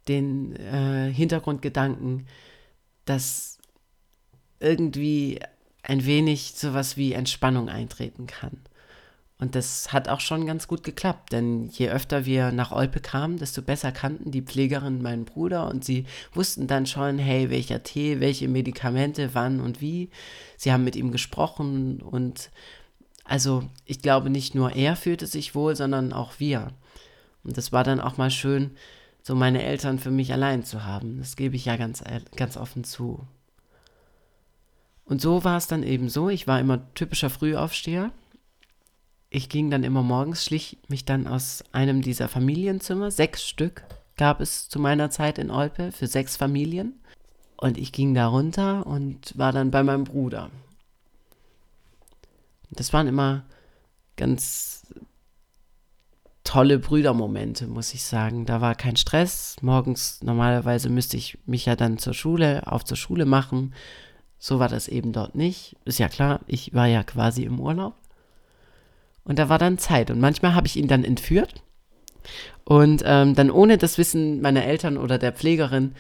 den 0.09 0.57
äh, 0.57 1.13
Hintergrundgedanken, 1.13 2.27
dass 3.05 3.59
irgendwie 4.59 5.41
ein 5.83 6.05
wenig 6.05 6.53
sowas 6.57 6.97
wie 6.97 7.13
Entspannung 7.13 7.69
eintreten 7.69 8.27
kann. 8.27 8.59
Und 9.41 9.55
das 9.55 9.91
hat 9.91 10.09
auch 10.09 10.21
schon 10.21 10.45
ganz 10.45 10.69
gut 10.69 10.85
geklappt, 10.85 11.33
denn 11.33 11.71
je 11.71 11.89
öfter 11.89 12.27
wir 12.27 12.53
nach 12.53 12.73
Olpe 12.73 13.01
kamen, 13.01 13.39
desto 13.39 13.63
besser 13.63 13.91
kannten 13.91 14.31
die 14.31 14.43
Pflegerinnen 14.43 15.01
meinen 15.01 15.25
Bruder 15.25 15.69
und 15.69 15.83
sie 15.83 16.05
wussten 16.35 16.67
dann 16.67 16.85
schon, 16.85 17.19
hey, 17.19 17.49
welcher 17.49 17.83
Tee, 17.83 18.21
welche 18.21 18.49
Medikamente, 18.49 19.31
wann 19.33 19.61
und 19.61 19.81
wie. 19.81 20.11
Sie 20.59 20.71
haben 20.73 20.85
mit 20.85 20.95
ihm 20.95 21.11
gesprochen 21.11 22.03
und 22.03 22.51
also 23.25 23.65
ich 23.87 24.03
glaube, 24.03 24.29
nicht 24.29 24.55
nur 24.55 24.77
er 24.77 24.95
fühlte 24.95 25.27
sich 25.27 25.55
wohl, 25.55 25.75
sondern 25.75 26.13
auch 26.13 26.35
wir. 26.39 26.69
Und 27.43 27.57
das 27.57 27.73
war 27.73 27.83
dann 27.83 28.01
auch 28.01 28.19
mal 28.19 28.31
schön, 28.31 28.73
so 29.23 29.35
meine 29.35 29.63
Eltern 29.63 29.99
für 29.99 30.11
mich 30.11 30.35
allein 30.35 30.65
zu 30.65 30.85
haben. 30.85 31.19
Das 31.19 31.37
gebe 31.37 31.57
ich 31.57 31.65
ja 31.65 31.77
ganz, 31.77 32.05
ganz 32.37 32.59
offen 32.59 32.85
zu. 32.85 33.27
Und 35.07 35.23
so 35.23 35.45
war 35.45 35.57
es 35.57 35.67
dann 35.67 35.83
eben 35.83 36.11
so. 36.11 36.29
Ich 36.29 36.47
war 36.47 36.61
immer 36.61 36.93
typischer 36.95 37.31
Frühaufsteher 37.31 38.13
ich 39.31 39.49
ging 39.49 39.71
dann 39.71 39.85
immer 39.85 40.03
morgens, 40.03 40.45
schlich 40.45 40.79
mich 40.89 41.05
dann 41.05 41.27
aus 41.27 41.65
einem 41.73 42.03
dieser 42.03 42.29
Familienzimmer, 42.29 43.11
sechs 43.11 43.47
Stück 43.47 43.85
gab 44.17 44.41
es 44.41 44.69
zu 44.69 44.79
meiner 44.79 45.09
Zeit 45.09 45.39
in 45.39 45.51
Olpe 45.51 45.93
für 45.93 46.07
sechs 46.07 46.37
Familien. 46.37 47.01
Und 47.57 47.79
ich 47.79 47.93
ging 47.93 48.13
da 48.15 48.27
runter 48.27 48.87
und 48.87 49.37
war 49.39 49.53
dann 49.53 49.71
bei 49.71 49.83
meinem 49.83 50.05
Bruder. 50.05 50.51
Das 52.71 52.93
waren 52.93 53.07
immer 53.07 53.45
ganz 54.17 54.87
tolle 56.45 56.79
Brüdermomente, 56.79 57.67
muss 57.67 57.95
ich 57.95 58.03
sagen. 58.03 58.47
Da 58.47 58.61
war 58.61 58.75
kein 58.75 58.97
Stress. 58.97 59.57
Morgens 59.63 60.23
normalerweise 60.23 60.89
müsste 60.89 61.17
ich 61.17 61.39
mich 61.47 61.67
ja 61.67 61.77
dann 61.77 61.99
zur 61.99 62.15
Schule, 62.15 62.67
auf 62.67 62.85
zur 62.85 62.97
Schule 62.97 63.25
machen. 63.25 63.75
So 64.39 64.59
war 64.59 64.69
das 64.69 64.89
eben 64.89 65.13
dort 65.13 65.35
nicht. 65.35 65.77
Ist 65.85 65.99
ja 65.99 66.09
klar, 66.09 66.41
ich 66.47 66.75
war 66.75 66.87
ja 66.87 67.05
quasi 67.05 67.45
im 67.45 67.61
Urlaub. 67.61 67.95
Und 69.25 69.39
da 69.39 69.49
war 69.49 69.59
dann 69.59 69.79
Zeit. 69.79 70.11
Und 70.11 70.21
manchmal 70.21 70.55
habe 70.55 70.67
ich 70.67 70.77
ihn 70.77 70.89
dann 70.89 71.05
entführt 71.05 71.63
und 72.65 73.03
ähm, 73.05 73.35
dann 73.35 73.51
ohne 73.51 73.79
das 73.79 73.99
Wissen 73.99 74.41
meiner 74.41 74.65
Eltern 74.65 74.97
oder 74.97 75.19
der 75.19 75.33
Pflegerin 75.33 75.95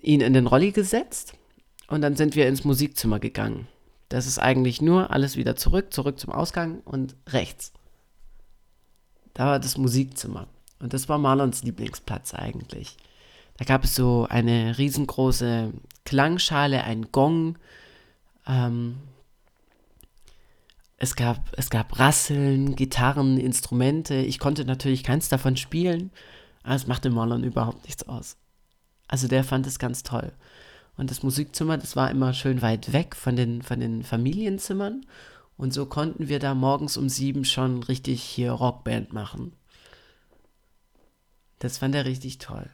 ihn 0.00 0.20
in 0.20 0.32
den 0.32 0.46
Rolli 0.46 0.72
gesetzt. 0.72 1.34
Und 1.88 2.02
dann 2.02 2.16
sind 2.16 2.34
wir 2.34 2.48
ins 2.48 2.64
Musikzimmer 2.64 3.20
gegangen. 3.20 3.68
Das 4.08 4.26
ist 4.26 4.38
eigentlich 4.38 4.82
nur 4.82 5.10
alles 5.10 5.36
wieder 5.36 5.56
zurück, 5.56 5.92
zurück 5.92 6.18
zum 6.18 6.32
Ausgang 6.32 6.80
und 6.84 7.14
rechts. 7.28 7.72
Da 9.34 9.46
war 9.46 9.60
das 9.60 9.78
Musikzimmer. 9.78 10.48
Und 10.80 10.92
das 10.92 11.08
war 11.08 11.18
Marlons 11.18 11.62
Lieblingsplatz 11.62 12.34
eigentlich. 12.34 12.96
Da 13.56 13.64
gab 13.64 13.84
es 13.84 13.94
so 13.94 14.26
eine 14.28 14.76
riesengroße 14.78 15.72
Klangschale, 16.04 16.84
ein 16.84 17.10
Gong, 17.12 17.58
ähm, 18.46 18.96
es 20.98 21.14
gab, 21.14 21.52
es 21.56 21.70
gab 21.70 21.98
Rasseln, 21.98 22.74
Gitarren, 22.74 23.38
Instrumente. 23.38 24.14
Ich 24.14 24.38
konnte 24.38 24.64
natürlich 24.64 25.04
keins 25.04 25.28
davon 25.28 25.56
spielen, 25.56 26.10
aber 26.62 26.74
es 26.74 26.86
machte 26.86 27.10
Marlon 27.10 27.44
überhaupt 27.44 27.84
nichts 27.84 28.08
aus. 28.08 28.36
Also 29.08 29.28
der 29.28 29.44
fand 29.44 29.66
es 29.66 29.78
ganz 29.78 30.02
toll. 30.02 30.32
Und 30.96 31.10
das 31.10 31.22
Musikzimmer, 31.22 31.76
das 31.76 31.96
war 31.96 32.10
immer 32.10 32.32
schön 32.32 32.62
weit 32.62 32.92
weg 32.92 33.14
von 33.14 33.36
den, 33.36 33.60
von 33.62 33.80
den 33.80 34.02
Familienzimmern. 34.02 35.04
Und 35.58 35.72
so 35.72 35.86
konnten 35.86 36.28
wir 36.28 36.38
da 36.38 36.54
morgens 36.54 36.96
um 36.96 37.08
sieben 37.08 37.44
schon 37.44 37.82
richtig 37.82 38.22
hier 38.22 38.52
Rockband 38.52 39.12
machen. 39.12 39.52
Das 41.58 41.78
fand 41.78 41.94
er 41.94 42.06
richtig 42.06 42.38
toll. 42.38 42.70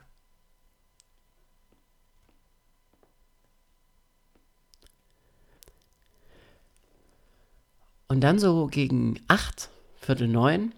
Und 8.13 8.21
dann 8.21 8.39
so 8.39 8.67
gegen 8.67 9.19
acht, 9.27 9.71
Viertel 9.97 10.29
neun, 10.29 10.75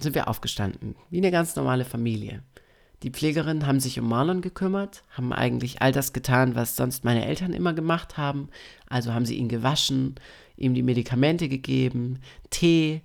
sind 0.00 0.16
wir 0.16 0.26
aufgestanden, 0.26 0.96
wie 1.08 1.18
eine 1.18 1.30
ganz 1.30 1.54
normale 1.54 1.84
Familie. 1.84 2.42
Die 3.04 3.12
Pflegerinnen 3.12 3.68
haben 3.68 3.78
sich 3.78 4.00
um 4.00 4.08
Marlon 4.08 4.40
gekümmert, 4.40 5.04
haben 5.10 5.32
eigentlich 5.32 5.80
all 5.80 5.92
das 5.92 6.12
getan, 6.12 6.56
was 6.56 6.74
sonst 6.74 7.04
meine 7.04 7.24
Eltern 7.24 7.52
immer 7.52 7.72
gemacht 7.72 8.16
haben. 8.16 8.48
Also 8.88 9.14
haben 9.14 9.26
sie 9.26 9.36
ihn 9.36 9.46
gewaschen, 9.46 10.16
ihm 10.56 10.74
die 10.74 10.82
Medikamente 10.82 11.48
gegeben, 11.48 12.18
Tee, 12.50 13.02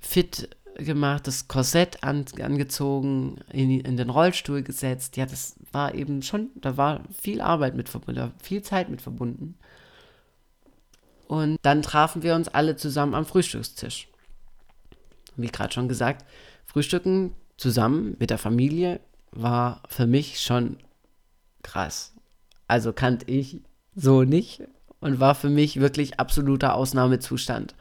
fit 0.00 0.48
gemacht, 0.74 1.28
das 1.28 1.46
Korsett 1.46 2.02
an, 2.02 2.24
angezogen, 2.42 3.36
in, 3.52 3.78
in, 3.78 3.96
den 3.96 4.10
Rollstuhl 4.10 4.64
gesetzt. 4.64 5.16
Ja, 5.16 5.26
das 5.26 5.54
war 5.70 5.94
eben 5.94 6.22
schon, 6.22 6.50
da 6.56 6.76
war 6.76 7.04
viel 7.12 7.40
Arbeit 7.40 7.76
mit 7.76 7.88
verbunden, 7.88 8.32
viel 8.42 8.62
Zeit 8.62 8.88
mit 8.88 9.00
verbunden. 9.00 9.54
Und 11.26 11.58
dann 11.62 11.82
trafen 11.82 12.22
wir 12.22 12.34
uns 12.34 12.48
alle 12.48 12.76
zusammen 12.76 13.14
am 13.14 13.24
Frühstückstisch. 13.24 14.08
Wie 15.36 15.48
gerade 15.48 15.72
schon 15.72 15.88
gesagt, 15.88 16.24
Frühstücken 16.66 17.34
zusammen 17.56 18.16
mit 18.18 18.30
der 18.30 18.38
Familie 18.38 19.00
war 19.30 19.82
für 19.88 20.06
mich 20.06 20.40
schon 20.40 20.78
krass. 21.62 22.12
Also 22.68 22.92
kannte 22.92 23.30
ich 23.30 23.62
so 23.94 24.22
nicht 24.22 24.62
und 25.00 25.20
war 25.20 25.34
für 25.34 25.50
mich 25.50 25.80
wirklich 25.80 26.20
absoluter 26.20 26.74
Ausnahmezustand. 26.74 27.74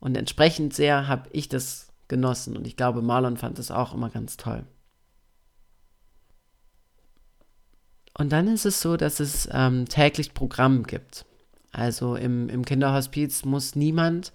Und 0.00 0.16
entsprechend 0.16 0.74
sehr 0.74 1.08
habe 1.08 1.28
ich 1.32 1.48
das 1.48 1.88
genossen 2.08 2.56
und 2.56 2.66
ich 2.66 2.76
glaube, 2.76 3.02
Marlon 3.02 3.36
fand 3.36 3.58
es 3.58 3.70
auch 3.70 3.94
immer 3.94 4.10
ganz 4.10 4.36
toll. 4.36 4.64
Und 8.16 8.30
dann 8.30 8.46
ist 8.46 8.64
es 8.64 8.80
so, 8.80 8.96
dass 8.96 9.18
es 9.20 9.48
ähm, 9.50 9.86
täglich 9.88 10.34
Programm 10.34 10.84
gibt. 10.84 11.26
Also 11.74 12.16
im, 12.16 12.48
im 12.48 12.64
Kinderhospiz 12.64 13.44
muss 13.44 13.74
niemand 13.74 14.32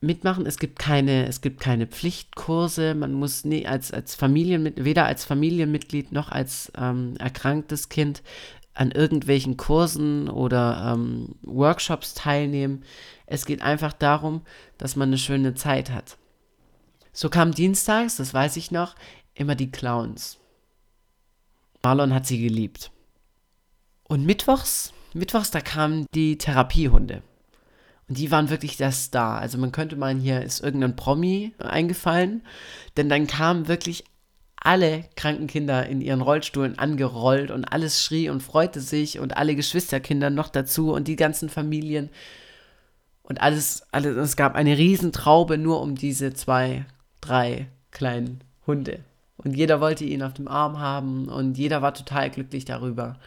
mitmachen. 0.00 0.46
Es 0.46 0.58
gibt 0.58 0.78
keine, 0.78 1.26
es 1.26 1.40
gibt 1.40 1.60
keine 1.60 1.86
Pflichtkurse. 1.86 2.94
Man 2.94 3.12
muss 3.12 3.44
nie 3.44 3.66
als, 3.66 3.92
als 3.92 4.14
Familienmitglied, 4.14 4.84
weder 4.84 5.06
als 5.06 5.24
Familienmitglied 5.24 6.12
noch 6.12 6.30
als 6.30 6.72
ähm, 6.76 7.16
erkranktes 7.18 7.88
Kind 7.88 8.22
an 8.74 8.92
irgendwelchen 8.92 9.56
Kursen 9.56 10.28
oder 10.28 10.94
ähm, 10.94 11.34
Workshops 11.42 12.14
teilnehmen. 12.14 12.84
Es 13.26 13.44
geht 13.44 13.60
einfach 13.60 13.92
darum, 13.92 14.42
dass 14.78 14.94
man 14.94 15.08
eine 15.08 15.18
schöne 15.18 15.54
Zeit 15.54 15.90
hat. 15.90 16.16
So 17.12 17.28
kam 17.28 17.52
dienstags, 17.52 18.16
das 18.16 18.32
weiß 18.32 18.56
ich 18.56 18.70
noch, 18.70 18.94
immer 19.34 19.56
die 19.56 19.72
Clowns. 19.72 20.38
Marlon 21.82 22.14
hat 22.14 22.26
sie 22.26 22.40
geliebt. 22.40 22.90
Und 24.04 24.24
mittwochs 24.24 24.92
mittwochs, 25.14 25.50
da 25.50 25.60
kamen 25.60 26.06
die 26.14 26.38
Therapiehunde. 26.38 27.22
Und 28.08 28.18
die 28.18 28.30
waren 28.30 28.50
wirklich 28.50 28.76
der 28.76 28.92
Star. 28.92 29.38
Also 29.38 29.58
man 29.58 29.72
könnte 29.72 29.96
meinen, 29.96 30.20
hier 30.20 30.42
ist 30.42 30.60
irgendein 30.60 30.96
Promi 30.96 31.52
eingefallen. 31.58 32.42
Denn 32.96 33.08
dann 33.08 33.26
kamen 33.26 33.68
wirklich 33.68 34.04
alle 34.56 35.04
kranken 35.14 35.46
Kinder 35.46 35.86
in 35.86 36.00
ihren 36.00 36.20
Rollstuhlen 36.20 36.78
angerollt 36.78 37.50
und 37.50 37.64
alles 37.66 38.02
schrie 38.02 38.28
und 38.28 38.42
freute 38.42 38.80
sich 38.80 39.18
und 39.18 39.36
alle 39.36 39.54
Geschwisterkinder 39.54 40.30
noch 40.30 40.48
dazu 40.48 40.92
und 40.92 41.06
die 41.06 41.16
ganzen 41.16 41.48
Familien. 41.48 42.10
Und 43.22 43.40
alles, 43.42 43.82
alles, 43.92 44.16
es 44.16 44.36
gab 44.36 44.54
eine 44.54 44.78
Riesentraube 44.78 45.58
nur 45.58 45.80
um 45.80 45.94
diese 45.94 46.32
zwei, 46.32 46.86
drei 47.20 47.68
kleinen 47.90 48.42
Hunde. 48.66 49.00
Und 49.36 49.54
jeder 49.54 49.80
wollte 49.80 50.04
ihn 50.04 50.22
auf 50.22 50.34
dem 50.34 50.48
Arm 50.48 50.78
haben 50.80 51.28
und 51.28 51.58
jeder 51.58 51.82
war 51.82 51.94
total 51.94 52.30
glücklich 52.30 52.64
darüber. 52.64 53.18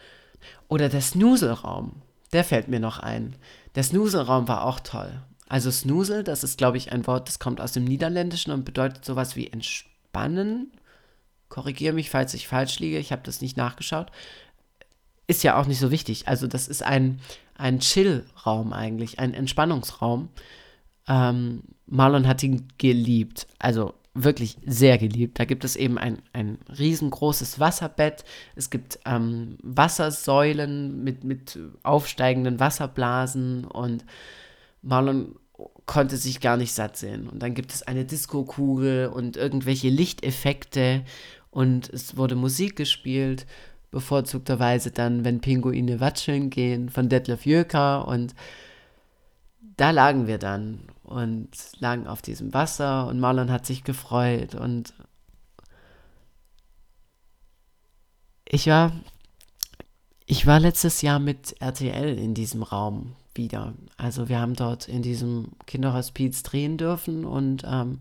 Oder 0.68 0.88
der 0.88 1.00
Snuselraum, 1.00 2.02
der 2.32 2.44
fällt 2.44 2.68
mir 2.68 2.80
noch 2.80 2.98
ein. 2.98 3.36
Der 3.74 3.82
Snuselraum 3.82 4.48
war 4.48 4.64
auch 4.64 4.80
toll. 4.80 5.22
Also 5.48 5.70
Snusel, 5.70 6.24
das 6.24 6.44
ist, 6.44 6.56
glaube 6.56 6.78
ich, 6.78 6.92
ein 6.92 7.06
Wort, 7.06 7.28
das 7.28 7.38
kommt 7.38 7.60
aus 7.60 7.72
dem 7.72 7.84
Niederländischen 7.84 8.52
und 8.52 8.64
bedeutet 8.64 9.04
sowas 9.04 9.36
wie 9.36 9.48
entspannen. 9.48 10.72
Korrigiere 11.50 11.92
mich, 11.92 12.08
falls 12.08 12.32
ich 12.32 12.48
falsch 12.48 12.78
liege, 12.78 12.98
ich 12.98 13.12
habe 13.12 13.22
das 13.22 13.42
nicht 13.42 13.58
nachgeschaut. 13.58 14.10
Ist 15.26 15.42
ja 15.42 15.60
auch 15.60 15.66
nicht 15.66 15.78
so 15.78 15.90
wichtig. 15.90 16.26
Also 16.26 16.46
das 16.46 16.68
ist 16.68 16.82
ein, 16.82 17.20
ein 17.54 17.80
Chill-Raum 17.80 18.72
eigentlich, 18.72 19.18
ein 19.18 19.34
Entspannungsraum. 19.34 20.30
Ähm, 21.06 21.62
Marlon 21.86 22.26
hat 22.26 22.42
ihn 22.42 22.68
geliebt. 22.78 23.46
Also 23.58 23.92
wirklich 24.14 24.58
sehr 24.66 24.98
geliebt. 24.98 25.38
Da 25.38 25.44
gibt 25.44 25.64
es 25.64 25.76
eben 25.76 25.98
ein, 25.98 26.22
ein 26.32 26.58
riesengroßes 26.78 27.58
Wasserbett. 27.58 28.24
Es 28.56 28.70
gibt 28.70 28.98
ähm, 29.06 29.56
Wassersäulen 29.62 31.02
mit, 31.02 31.24
mit 31.24 31.58
aufsteigenden 31.82 32.60
Wasserblasen 32.60 33.64
und 33.64 34.04
Marlon 34.82 35.36
konnte 35.86 36.16
sich 36.16 36.40
gar 36.40 36.56
nicht 36.56 36.72
satt 36.72 36.96
sehen. 36.96 37.28
Und 37.28 37.42
dann 37.42 37.54
gibt 37.54 37.72
es 37.72 37.82
eine 37.82 38.04
Diskokugel 38.04 39.08
und 39.08 39.36
irgendwelche 39.36 39.88
Lichteffekte 39.88 41.04
und 41.50 41.88
es 41.90 42.16
wurde 42.16 42.34
Musik 42.34 42.76
gespielt, 42.76 43.46
bevorzugterweise 43.90 44.90
dann, 44.90 45.24
wenn 45.24 45.40
Pinguine 45.40 46.00
watscheln 46.00 46.50
gehen 46.50 46.88
von 46.88 47.08
Detlef 47.08 47.44
Jöker 47.46 48.08
und 48.08 48.34
da 49.76 49.90
lagen 49.90 50.26
wir 50.26 50.38
dann 50.38 50.80
und 51.02 51.50
lagen 51.78 52.06
auf 52.06 52.22
diesem 52.22 52.54
Wasser 52.54 53.06
und 53.08 53.20
Marlon 53.20 53.50
hat 53.50 53.66
sich 53.66 53.84
gefreut 53.84 54.54
und 54.54 54.94
ich 58.44 58.66
war 58.66 58.92
ich 60.26 60.46
war 60.46 60.60
letztes 60.60 61.02
Jahr 61.02 61.18
mit 61.18 61.60
RTL 61.60 62.18
in 62.18 62.34
diesem 62.34 62.62
Raum 62.62 63.16
wieder. 63.34 63.74
Also 63.96 64.28
wir 64.28 64.40
haben 64.40 64.54
dort 64.54 64.88
in 64.88 65.02
diesem 65.02 65.48
Kinderhospiz 65.66 66.42
drehen 66.42 66.78
dürfen 66.78 67.24
und 67.24 67.64
ähm, 67.66 67.98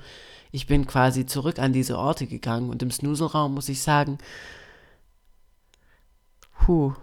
ich 0.52 0.68
bin 0.68 0.86
quasi 0.88 1.26
zurück 1.26 1.60
an 1.60 1.74
diese 1.74 1.98
Orte 1.98 2.28
gegangen 2.28 2.70
und 2.70 2.84
im 2.84 2.92
Snuselraum 2.92 3.54
muss 3.54 3.70
ich 3.70 3.82
sagen, 3.82 4.18
puh, 6.54 6.94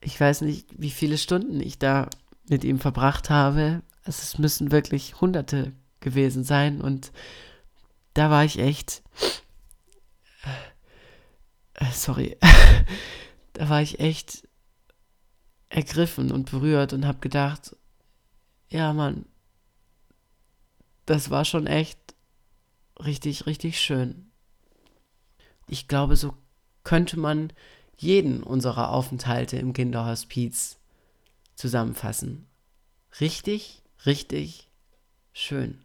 ich 0.00 0.20
weiß 0.20 0.42
nicht, 0.42 0.66
wie 0.76 0.90
viele 0.90 1.18
Stunden 1.18 1.60
ich 1.60 1.78
da 1.78 2.08
mit 2.50 2.64
ihm 2.64 2.78
verbracht 2.78 3.30
habe. 3.30 3.82
Also 4.04 4.22
es 4.22 4.38
müssen 4.38 4.72
wirklich 4.72 5.20
Hunderte 5.20 5.72
gewesen 6.00 6.44
sein 6.44 6.80
und 6.80 7.12
da 8.14 8.30
war 8.30 8.44
ich 8.44 8.58
echt. 8.58 9.02
Äh, 11.74 11.92
sorry. 11.92 12.36
da 13.52 13.68
war 13.68 13.80
ich 13.80 14.00
echt 14.00 14.46
ergriffen 15.68 16.32
und 16.32 16.50
berührt 16.50 16.92
und 16.92 17.06
habe 17.06 17.20
gedacht, 17.20 17.76
ja 18.68 18.92
Mann, 18.92 19.26
das 21.06 21.30
war 21.30 21.44
schon 21.44 21.66
echt 21.66 21.98
richtig, 22.98 23.46
richtig 23.46 23.80
schön. 23.80 24.32
Ich 25.68 25.86
glaube, 25.86 26.16
so 26.16 26.34
könnte 26.82 27.18
man 27.18 27.52
jeden 27.96 28.42
unserer 28.42 28.90
Aufenthalte 28.90 29.56
im 29.56 29.72
Kinderhospiz 29.72 30.79
zusammenfassen. 31.60 32.46
Richtig, 33.20 33.82
richtig 34.06 34.70
schön. 35.32 35.82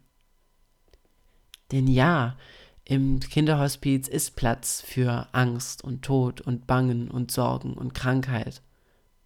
Denn 1.72 1.86
ja, 1.86 2.36
im 2.84 3.20
Kinderhospiz 3.20 4.08
ist 4.08 4.36
Platz 4.36 4.80
für 4.80 5.28
Angst 5.32 5.82
und 5.82 6.02
Tod 6.02 6.40
und 6.40 6.66
Bangen 6.66 7.10
und 7.10 7.30
Sorgen 7.30 7.74
und 7.74 7.94
Krankheit. 7.94 8.62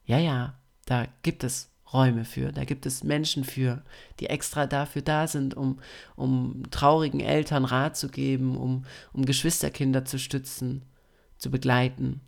Ja, 0.04 0.18
ja, 0.18 0.58
da 0.86 1.06
gibt 1.22 1.44
es 1.44 1.70
Räume 1.92 2.24
für, 2.24 2.52
da 2.52 2.64
gibt 2.64 2.86
es 2.86 3.04
Menschen 3.04 3.44
für, 3.44 3.82
die 4.20 4.26
extra 4.26 4.66
dafür 4.66 5.02
da 5.02 5.26
sind, 5.26 5.54
um, 5.54 5.80
um 6.16 6.62
traurigen 6.70 7.20
Eltern 7.20 7.64
Rat 7.64 7.96
zu 7.96 8.08
geben, 8.08 8.56
um, 8.56 8.86
um 9.12 9.24
Geschwisterkinder 9.26 10.04
zu 10.04 10.18
stützen, 10.18 10.84
zu 11.36 11.50
begleiten 11.50 12.20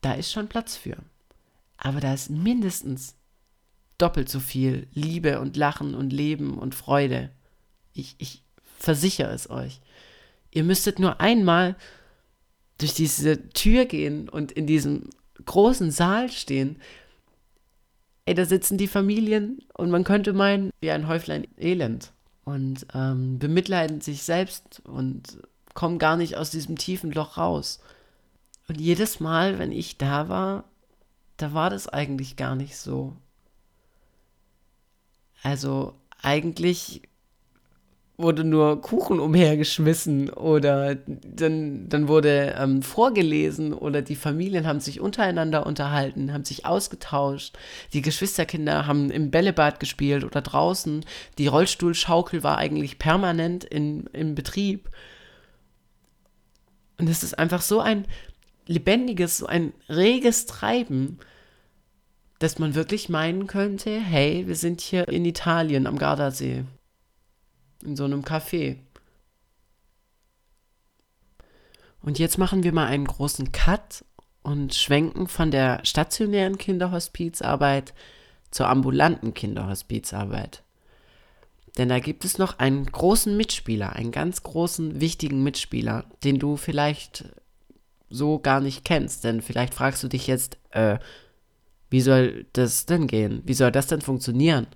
da 0.00 0.12
ist 0.12 0.32
schon 0.32 0.48
Platz 0.48 0.76
für. 0.76 0.96
Aber 1.80 2.00
da 2.00 2.12
ist 2.12 2.30
mindestens 2.30 3.16
doppelt 3.96 4.28
so 4.28 4.38
viel 4.38 4.86
Liebe 4.92 5.40
und 5.40 5.56
Lachen 5.56 5.94
und 5.94 6.12
Leben 6.12 6.58
und 6.58 6.74
Freude. 6.74 7.30
Ich, 7.94 8.14
ich 8.18 8.44
versichere 8.78 9.32
es 9.32 9.48
euch. 9.50 9.80
Ihr 10.50 10.62
müsstet 10.62 10.98
nur 10.98 11.20
einmal 11.20 11.76
durch 12.78 12.92
diese 12.94 13.48
Tür 13.50 13.86
gehen 13.86 14.28
und 14.28 14.52
in 14.52 14.66
diesem 14.66 15.08
großen 15.44 15.90
Saal 15.90 16.30
stehen. 16.30 16.76
Ey, 18.26 18.34
da 18.34 18.44
sitzen 18.44 18.76
die 18.76 18.88
Familien 18.88 19.62
und 19.74 19.90
man 19.90 20.04
könnte 20.04 20.34
meinen, 20.34 20.70
wie 20.80 20.90
ein 20.90 21.08
Häuflein 21.08 21.46
Elend. 21.58 22.12
Und 22.44 22.86
ähm, 22.94 23.38
bemitleiden 23.38 24.02
sich 24.02 24.22
selbst 24.22 24.82
und 24.84 25.38
kommen 25.72 25.98
gar 25.98 26.16
nicht 26.16 26.36
aus 26.36 26.50
diesem 26.50 26.76
tiefen 26.76 27.12
Loch 27.12 27.38
raus. 27.38 27.80
Und 28.68 28.80
jedes 28.80 29.18
Mal, 29.20 29.58
wenn 29.58 29.72
ich 29.72 29.98
da 29.98 30.28
war, 30.28 30.69
da 31.40 31.52
war 31.54 31.70
das 31.70 31.88
eigentlich 31.88 32.36
gar 32.36 32.54
nicht 32.54 32.76
so. 32.76 33.16
Also 35.42 35.94
eigentlich 36.20 37.02
wurde 38.18 38.44
nur 38.44 38.82
Kuchen 38.82 39.18
umhergeschmissen 39.18 40.28
oder 40.28 40.94
dann, 40.94 41.88
dann 41.88 42.08
wurde 42.08 42.54
ähm, 42.58 42.82
vorgelesen 42.82 43.72
oder 43.72 44.02
die 44.02 44.16
Familien 44.16 44.66
haben 44.66 44.80
sich 44.80 45.00
untereinander 45.00 45.66
unterhalten, 45.66 46.32
haben 46.32 46.44
sich 46.44 46.66
ausgetauscht. 46.66 47.56
Die 47.94 48.02
Geschwisterkinder 48.02 48.86
haben 48.86 49.10
im 49.10 49.30
Bällebad 49.30 49.80
gespielt 49.80 50.24
oder 50.24 50.42
draußen. 50.42 51.04
Die 51.38 51.46
Rollstuhlschaukel 51.46 52.42
war 52.42 52.58
eigentlich 52.58 52.98
permanent 52.98 53.64
in, 53.64 54.06
im 54.12 54.34
Betrieb. 54.34 54.90
Und 56.98 57.08
es 57.08 57.22
ist 57.22 57.38
einfach 57.38 57.62
so 57.62 57.80
ein 57.80 58.04
lebendiges, 58.66 59.38
so 59.38 59.46
ein 59.46 59.72
reges 59.88 60.44
Treiben, 60.44 61.18
dass 62.40 62.58
man 62.58 62.74
wirklich 62.74 63.08
meinen 63.08 63.46
könnte, 63.46 64.00
hey, 64.00 64.46
wir 64.48 64.56
sind 64.56 64.80
hier 64.80 65.06
in 65.08 65.24
Italien 65.24 65.86
am 65.86 65.98
Gardasee 65.98 66.64
in 67.84 67.96
so 67.96 68.04
einem 68.04 68.22
Café. 68.22 68.76
Und 72.02 72.18
jetzt 72.18 72.38
machen 72.38 72.62
wir 72.62 72.72
mal 72.72 72.86
einen 72.86 73.06
großen 73.06 73.52
Cut 73.52 74.04
und 74.42 74.74
schwenken 74.74 75.28
von 75.28 75.50
der 75.50 75.84
stationären 75.84 76.56
Kinderhospizarbeit 76.56 77.92
zur 78.50 78.68
ambulanten 78.68 79.34
Kinderhospizarbeit. 79.34 80.62
Denn 81.76 81.90
da 81.90 81.98
gibt 81.98 82.24
es 82.24 82.38
noch 82.38 82.58
einen 82.58 82.86
großen 82.86 83.36
Mitspieler, 83.36 83.94
einen 83.94 84.12
ganz 84.12 84.42
großen, 84.42 85.00
wichtigen 85.00 85.42
Mitspieler, 85.42 86.06
den 86.24 86.38
du 86.38 86.56
vielleicht 86.56 87.26
so 88.08 88.38
gar 88.38 88.60
nicht 88.60 88.84
kennst. 88.84 89.24
Denn 89.24 89.42
vielleicht 89.42 89.74
fragst 89.74 90.02
du 90.02 90.08
dich 90.08 90.26
jetzt, 90.26 90.58
äh, 90.70 90.98
wie 91.90 92.00
soll 92.00 92.46
das 92.52 92.86
denn 92.86 93.06
gehen? 93.06 93.42
Wie 93.44 93.54
soll 93.54 93.72
das 93.72 93.88
denn 93.88 94.00
funktionieren? 94.00 94.66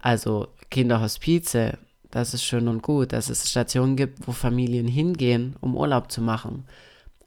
Also 0.00 0.48
Kinderhospize, 0.70 1.78
das 2.10 2.32
ist 2.32 2.44
schön 2.44 2.68
und 2.68 2.82
gut, 2.82 3.12
dass 3.12 3.28
es 3.28 3.50
Stationen 3.50 3.96
gibt, 3.96 4.26
wo 4.26 4.32
Familien 4.32 4.88
hingehen, 4.88 5.56
um 5.60 5.76
Urlaub 5.76 6.10
zu 6.10 6.22
machen. 6.22 6.64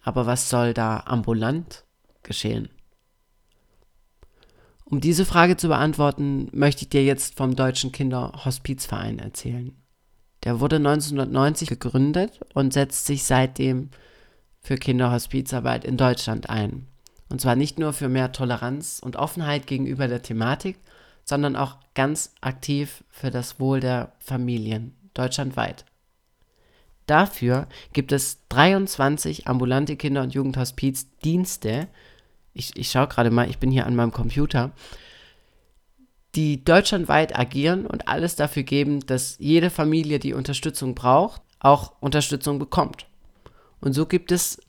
Aber 0.02 0.26
was 0.26 0.50
soll 0.50 0.74
da 0.74 1.04
ambulant 1.06 1.84
geschehen? 2.24 2.70
Um 4.86 5.02
diese 5.02 5.26
Frage 5.26 5.58
zu 5.58 5.70
beantworten, 5.70 6.50
möchte 6.52 6.84
ich 6.84 6.90
dir 6.90 7.04
jetzt 7.04 7.36
vom 7.36 7.56
Deutschen 7.56 7.92
Kinderhospizverein 7.92 9.20
erzählen. 9.20 9.76
Der 10.44 10.60
wurde 10.60 10.76
1990 10.76 11.70
gegründet 11.70 12.42
und 12.54 12.74
setzt 12.74 13.06
sich 13.06 13.24
seitdem 13.24 13.90
für 14.60 14.76
Kinderhospizarbeit 14.76 15.86
in 15.86 15.98
Deutschland 15.98 16.50
ein. 16.50 16.88
Und 17.34 17.40
zwar 17.40 17.56
nicht 17.56 17.80
nur 17.80 17.94
für 17.94 18.10
mehr 18.10 18.32
Toleranz 18.32 19.02
und 19.04 19.16
Offenheit 19.16 19.66
gegenüber 19.66 20.08
der 20.08 20.22
Thematik, 20.22 20.78
sondern 21.24 21.56
auch 21.56 21.78
ganz 21.96 22.36
aktiv 22.42 23.04
für 23.10 23.32
das 23.32 23.60
Wohl 23.60 23.80
der 23.80 24.12
Familien 24.20 24.94
deutschlandweit. 25.16 25.84
Dafür 27.08 27.66
gibt 27.92 28.12
es 28.12 28.38
23 28.50 29.48
ambulante 29.48 29.96
Kinder- 29.96 30.22
und 30.22 30.36
Jugendhospizdienste. 30.36 31.88
Ich, 32.54 32.78
ich 32.78 32.92
schaue 32.92 33.08
gerade 33.08 33.32
mal, 33.32 33.50
ich 33.50 33.58
bin 33.58 33.72
hier 33.72 33.88
an 33.88 33.96
meinem 33.96 34.12
Computer, 34.12 34.70
die 36.36 36.64
deutschlandweit 36.64 37.36
agieren 37.36 37.88
und 37.88 38.08
alles 38.08 38.36
dafür 38.36 38.62
geben, 38.62 39.08
dass 39.08 39.38
jede 39.40 39.72
Familie, 39.72 40.20
die 40.20 40.36
Unterstützung 40.36 40.94
braucht, 40.94 41.42
auch 41.58 41.94
Unterstützung 42.00 42.60
bekommt. 42.60 43.08
Und 43.82 43.94
so 43.94 44.06
gibt 44.06 44.32
es, 44.32 44.62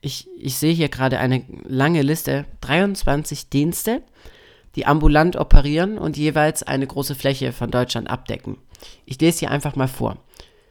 ich, 0.00 0.28
ich 0.38 0.56
sehe 0.56 0.72
hier 0.72 0.88
gerade 0.88 1.18
eine 1.18 1.44
lange 1.64 2.02
Liste, 2.02 2.46
23 2.62 3.48
Dienste, 3.48 4.02
die 4.76 4.86
ambulant 4.86 5.36
operieren 5.36 5.98
und 5.98 6.16
jeweils 6.16 6.62
eine 6.62 6.86
große 6.86 7.14
Fläche 7.14 7.52
von 7.52 7.70
Deutschland 7.70 8.08
abdecken. 8.08 8.56
Ich 9.04 9.20
lese 9.20 9.40
hier 9.40 9.50
einfach 9.50 9.76
mal 9.76 9.88
vor. 9.88 10.16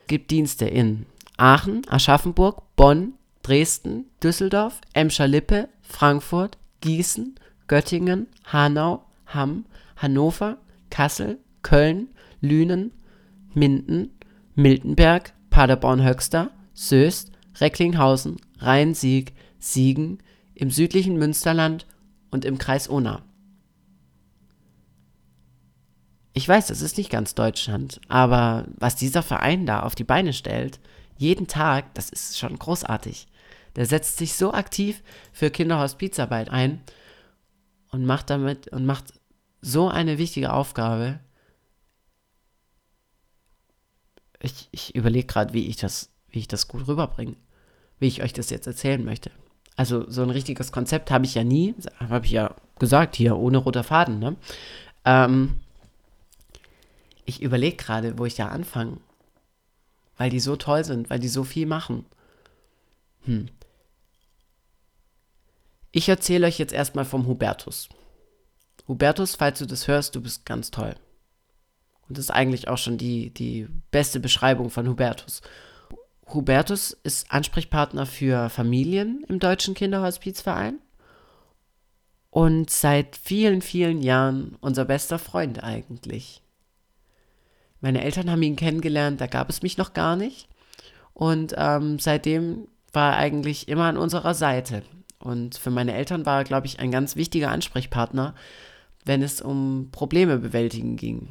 Es 0.01 0.07
gibt 0.07 0.31
Dienste 0.31 0.65
in 0.65 1.05
Aachen, 1.37 1.81
Aschaffenburg, 1.87 2.63
Bonn, 2.75 3.13
Dresden, 3.43 4.05
Düsseldorf, 4.23 4.81
Emscher-Lippe, 4.93 5.69
Frankfurt, 5.81 6.57
Gießen, 6.81 7.35
Göttingen, 7.67 8.27
Hanau, 8.45 9.03
Hamm, 9.27 9.65
Hannover, 9.95 10.57
Kassel, 10.89 11.39
Köln, 11.61 12.09
Lünen, 12.41 12.91
Minden, 13.53 14.11
Miltenberg, 14.55 15.33
Paderborn-Höxter, 15.49 16.51
Soest, 16.73 17.31
Recklinghausen, 17.59 18.37
Rhein-Sieg, 18.59 19.33
Siegen, 19.59 20.19
im 20.53 20.71
südlichen 20.71 21.17
Münsterland 21.17 21.87
und 22.31 22.45
im 22.45 22.57
Kreis 22.57 22.87
Unna. 22.87 23.23
Ich 26.33 26.47
weiß, 26.47 26.67
das 26.67 26.81
ist 26.81 26.97
nicht 26.97 27.09
ganz 27.09 27.35
Deutschland, 27.35 27.99
aber 28.07 28.65
was 28.77 28.95
dieser 28.95 29.23
Verein 29.23 29.65
da 29.65 29.81
auf 29.81 29.95
die 29.95 30.03
Beine 30.03 30.33
stellt, 30.33 30.79
jeden 31.17 31.47
Tag, 31.47 31.93
das 31.95 32.09
ist 32.09 32.37
schon 32.37 32.57
großartig. 32.57 33.27
Der 33.75 33.85
setzt 33.85 34.17
sich 34.17 34.35
so 34.35 34.53
aktiv 34.53 35.03
für 35.31 35.51
Kinderhospizarbeit 35.51 36.49
ein 36.49 36.81
und 37.91 38.05
macht 38.05 38.29
damit 38.29 38.69
und 38.69 38.85
macht 38.85 39.13
so 39.61 39.89
eine 39.89 40.17
wichtige 40.17 40.53
Aufgabe. 40.53 41.19
Ich, 44.41 44.69
ich 44.71 44.95
überlege 44.95 45.27
gerade, 45.27 45.53
wie 45.53 45.67
ich 45.67 45.75
das, 45.75 46.11
wie 46.29 46.39
ich 46.39 46.47
das 46.47 46.67
gut 46.67 46.87
rüberbringe, 46.87 47.35
wie 47.99 48.07
ich 48.07 48.23
euch 48.23 48.33
das 48.33 48.49
jetzt 48.49 48.67
erzählen 48.67 49.03
möchte. 49.03 49.31
Also 49.75 50.09
so 50.09 50.23
ein 50.23 50.29
richtiges 50.29 50.71
Konzept 50.71 51.11
habe 51.11 51.25
ich 51.25 51.35
ja 51.35 51.43
nie, 51.43 51.75
habe 51.99 52.25
ich 52.25 52.31
ja 52.31 52.55
gesagt 52.79 53.15
hier, 53.15 53.37
ohne 53.37 53.59
roter 53.59 53.83
Faden, 53.83 54.19
ne? 54.19 54.35
Ähm, 55.05 55.59
ich 57.25 57.41
überlege 57.41 57.77
gerade, 57.77 58.17
wo 58.17 58.25
ich 58.25 58.35
da 58.35 58.47
anfange. 58.47 58.97
Weil 60.17 60.29
die 60.29 60.39
so 60.39 60.55
toll 60.55 60.83
sind, 60.83 61.09
weil 61.09 61.19
die 61.19 61.27
so 61.27 61.43
viel 61.43 61.65
machen. 61.65 62.05
Hm. 63.23 63.47
Ich 65.91 66.09
erzähle 66.09 66.47
euch 66.47 66.59
jetzt 66.59 66.73
erstmal 66.73 67.05
vom 67.05 67.27
Hubertus. 67.27 67.89
Hubertus, 68.87 69.35
falls 69.35 69.59
du 69.59 69.65
das 69.65 69.87
hörst, 69.87 70.15
du 70.15 70.21
bist 70.21 70.45
ganz 70.45 70.71
toll. 70.71 70.95
Und 72.07 72.17
das 72.17 72.25
ist 72.25 72.31
eigentlich 72.31 72.67
auch 72.67 72.77
schon 72.77 72.97
die, 72.97 73.29
die 73.31 73.67
beste 73.91 74.19
Beschreibung 74.19 74.71
von 74.71 74.87
Hubertus. 74.87 75.41
Hubertus 76.33 76.91
ist 77.03 77.31
Ansprechpartner 77.31 78.05
für 78.05 78.49
Familien 78.49 79.23
im 79.27 79.39
Deutschen 79.39 79.73
Kinderhospizverein 79.73 80.79
und 82.29 82.69
seit 82.69 83.15
vielen, 83.15 83.61
vielen 83.61 84.01
Jahren 84.01 84.55
unser 84.61 84.85
bester 84.85 85.17
Freund 85.19 85.63
eigentlich. 85.63 86.41
Meine 87.81 88.03
Eltern 88.03 88.29
haben 88.29 88.43
ihn 88.43 88.55
kennengelernt, 88.55 89.21
da 89.21 89.27
gab 89.27 89.49
es 89.49 89.61
mich 89.61 89.77
noch 89.77 89.93
gar 89.93 90.15
nicht. 90.15 90.47
Und 91.13 91.55
ähm, 91.57 91.99
seitdem 91.99 92.67
war 92.93 93.13
er 93.13 93.17
eigentlich 93.17 93.67
immer 93.67 93.85
an 93.85 93.97
unserer 93.97 94.33
Seite. 94.33 94.83
Und 95.19 95.57
für 95.57 95.71
meine 95.71 95.93
Eltern 95.93 96.25
war 96.25 96.39
er, 96.39 96.43
glaube 96.43 96.67
ich, 96.67 96.79
ein 96.79 96.91
ganz 96.91 97.15
wichtiger 97.15 97.51
Ansprechpartner, 97.51 98.35
wenn 99.05 99.21
es 99.21 99.41
um 99.41 99.89
Probleme 99.91 100.37
bewältigen 100.37 100.95
ging. 100.95 101.29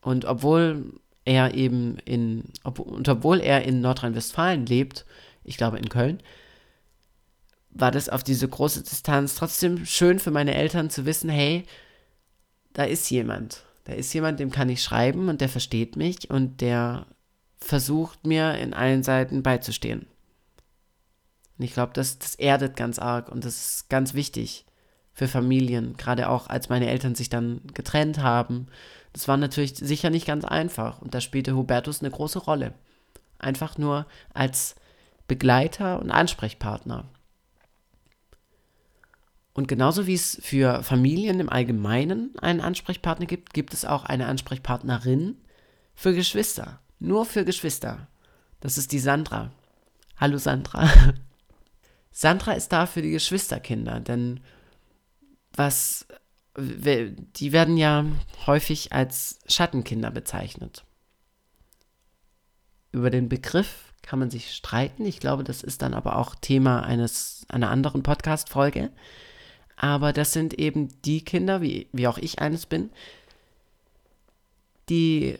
Und 0.00 0.24
obwohl 0.24 1.00
er 1.24 1.54
eben 1.54 1.98
in, 2.04 2.44
ob, 2.64 2.78
und 2.78 3.08
obwohl 3.08 3.40
er 3.40 3.64
in 3.64 3.80
Nordrhein-Westfalen 3.80 4.66
lebt, 4.66 5.04
ich 5.42 5.56
glaube 5.56 5.78
in 5.78 5.88
Köln, 5.88 6.22
war 7.70 7.90
das 7.90 8.08
auf 8.08 8.22
diese 8.22 8.48
große 8.48 8.82
Distanz 8.82 9.34
trotzdem 9.34 9.84
schön 9.84 10.18
für 10.18 10.30
meine 10.30 10.54
Eltern 10.54 10.90
zu 10.90 11.06
wissen, 11.06 11.28
hey, 11.28 11.64
da 12.72 12.84
ist 12.84 13.10
jemand. 13.10 13.64
Da 13.84 13.92
ist 13.92 14.12
jemand, 14.14 14.40
dem 14.40 14.50
kann 14.50 14.68
ich 14.68 14.82
schreiben 14.82 15.28
und 15.28 15.40
der 15.40 15.48
versteht 15.48 15.96
mich 15.96 16.30
und 16.30 16.60
der 16.60 17.06
versucht 17.58 18.26
mir 18.26 18.54
in 18.54 18.74
allen 18.74 19.02
Seiten 19.02 19.42
beizustehen. 19.42 20.06
Und 21.58 21.64
ich 21.64 21.72
glaube, 21.72 21.92
das, 21.94 22.18
das 22.18 22.34
erdet 22.34 22.76
ganz 22.76 22.98
arg 22.98 23.30
und 23.30 23.44
das 23.44 23.76
ist 23.76 23.90
ganz 23.90 24.14
wichtig 24.14 24.66
für 25.14 25.28
Familien, 25.28 25.96
gerade 25.96 26.28
auch 26.28 26.48
als 26.48 26.68
meine 26.68 26.88
Eltern 26.88 27.14
sich 27.14 27.28
dann 27.28 27.60
getrennt 27.72 28.18
haben. 28.18 28.66
Das 29.12 29.28
war 29.28 29.36
natürlich 29.36 29.76
sicher 29.76 30.10
nicht 30.10 30.26
ganz 30.26 30.44
einfach 30.44 31.00
und 31.00 31.14
da 31.14 31.20
spielte 31.20 31.54
Hubertus 31.54 32.00
eine 32.00 32.10
große 32.10 32.40
Rolle. 32.40 32.74
Einfach 33.38 33.78
nur 33.78 34.06
als 34.32 34.74
Begleiter 35.28 36.00
und 36.00 36.10
Ansprechpartner. 36.10 37.04
Und 39.54 39.68
genauso 39.68 40.08
wie 40.08 40.14
es 40.14 40.40
für 40.42 40.82
Familien 40.82 41.38
im 41.38 41.48
Allgemeinen 41.48 42.36
einen 42.40 42.60
Ansprechpartner 42.60 43.26
gibt, 43.26 43.54
gibt 43.54 43.72
es 43.72 43.84
auch 43.84 44.04
eine 44.04 44.26
Ansprechpartnerin 44.26 45.36
für 45.94 46.12
Geschwister. 46.12 46.80
Nur 46.98 47.24
für 47.24 47.44
Geschwister. 47.44 48.08
Das 48.60 48.78
ist 48.78 48.90
die 48.90 48.98
Sandra. 48.98 49.52
Hallo 50.16 50.38
Sandra. 50.38 50.88
Sandra 52.10 52.52
ist 52.52 52.72
da 52.72 52.86
für 52.86 53.02
die 53.02 53.12
Geschwisterkinder, 53.12 54.00
denn 54.00 54.40
was 55.56 56.06
die 56.56 57.52
werden 57.52 57.76
ja 57.76 58.04
häufig 58.46 58.92
als 58.92 59.40
Schattenkinder 59.48 60.10
bezeichnet. 60.10 60.84
Über 62.92 63.10
den 63.10 63.28
Begriff 63.28 63.92
kann 64.02 64.20
man 64.20 64.30
sich 64.30 64.54
streiten. 64.54 65.04
Ich 65.04 65.18
glaube, 65.18 65.42
das 65.42 65.62
ist 65.62 65.82
dann 65.82 65.94
aber 65.94 66.16
auch 66.16 66.34
Thema 66.36 66.84
eines, 66.84 67.44
einer 67.48 67.70
anderen 67.70 68.02
Podcast-Folge. 68.02 68.92
Aber 69.76 70.12
das 70.12 70.32
sind 70.32 70.54
eben 70.54 70.88
die 71.02 71.24
Kinder, 71.24 71.60
wie, 71.60 71.88
wie 71.92 72.06
auch 72.06 72.18
ich 72.18 72.38
eines 72.38 72.66
bin, 72.66 72.90
die 74.88 75.38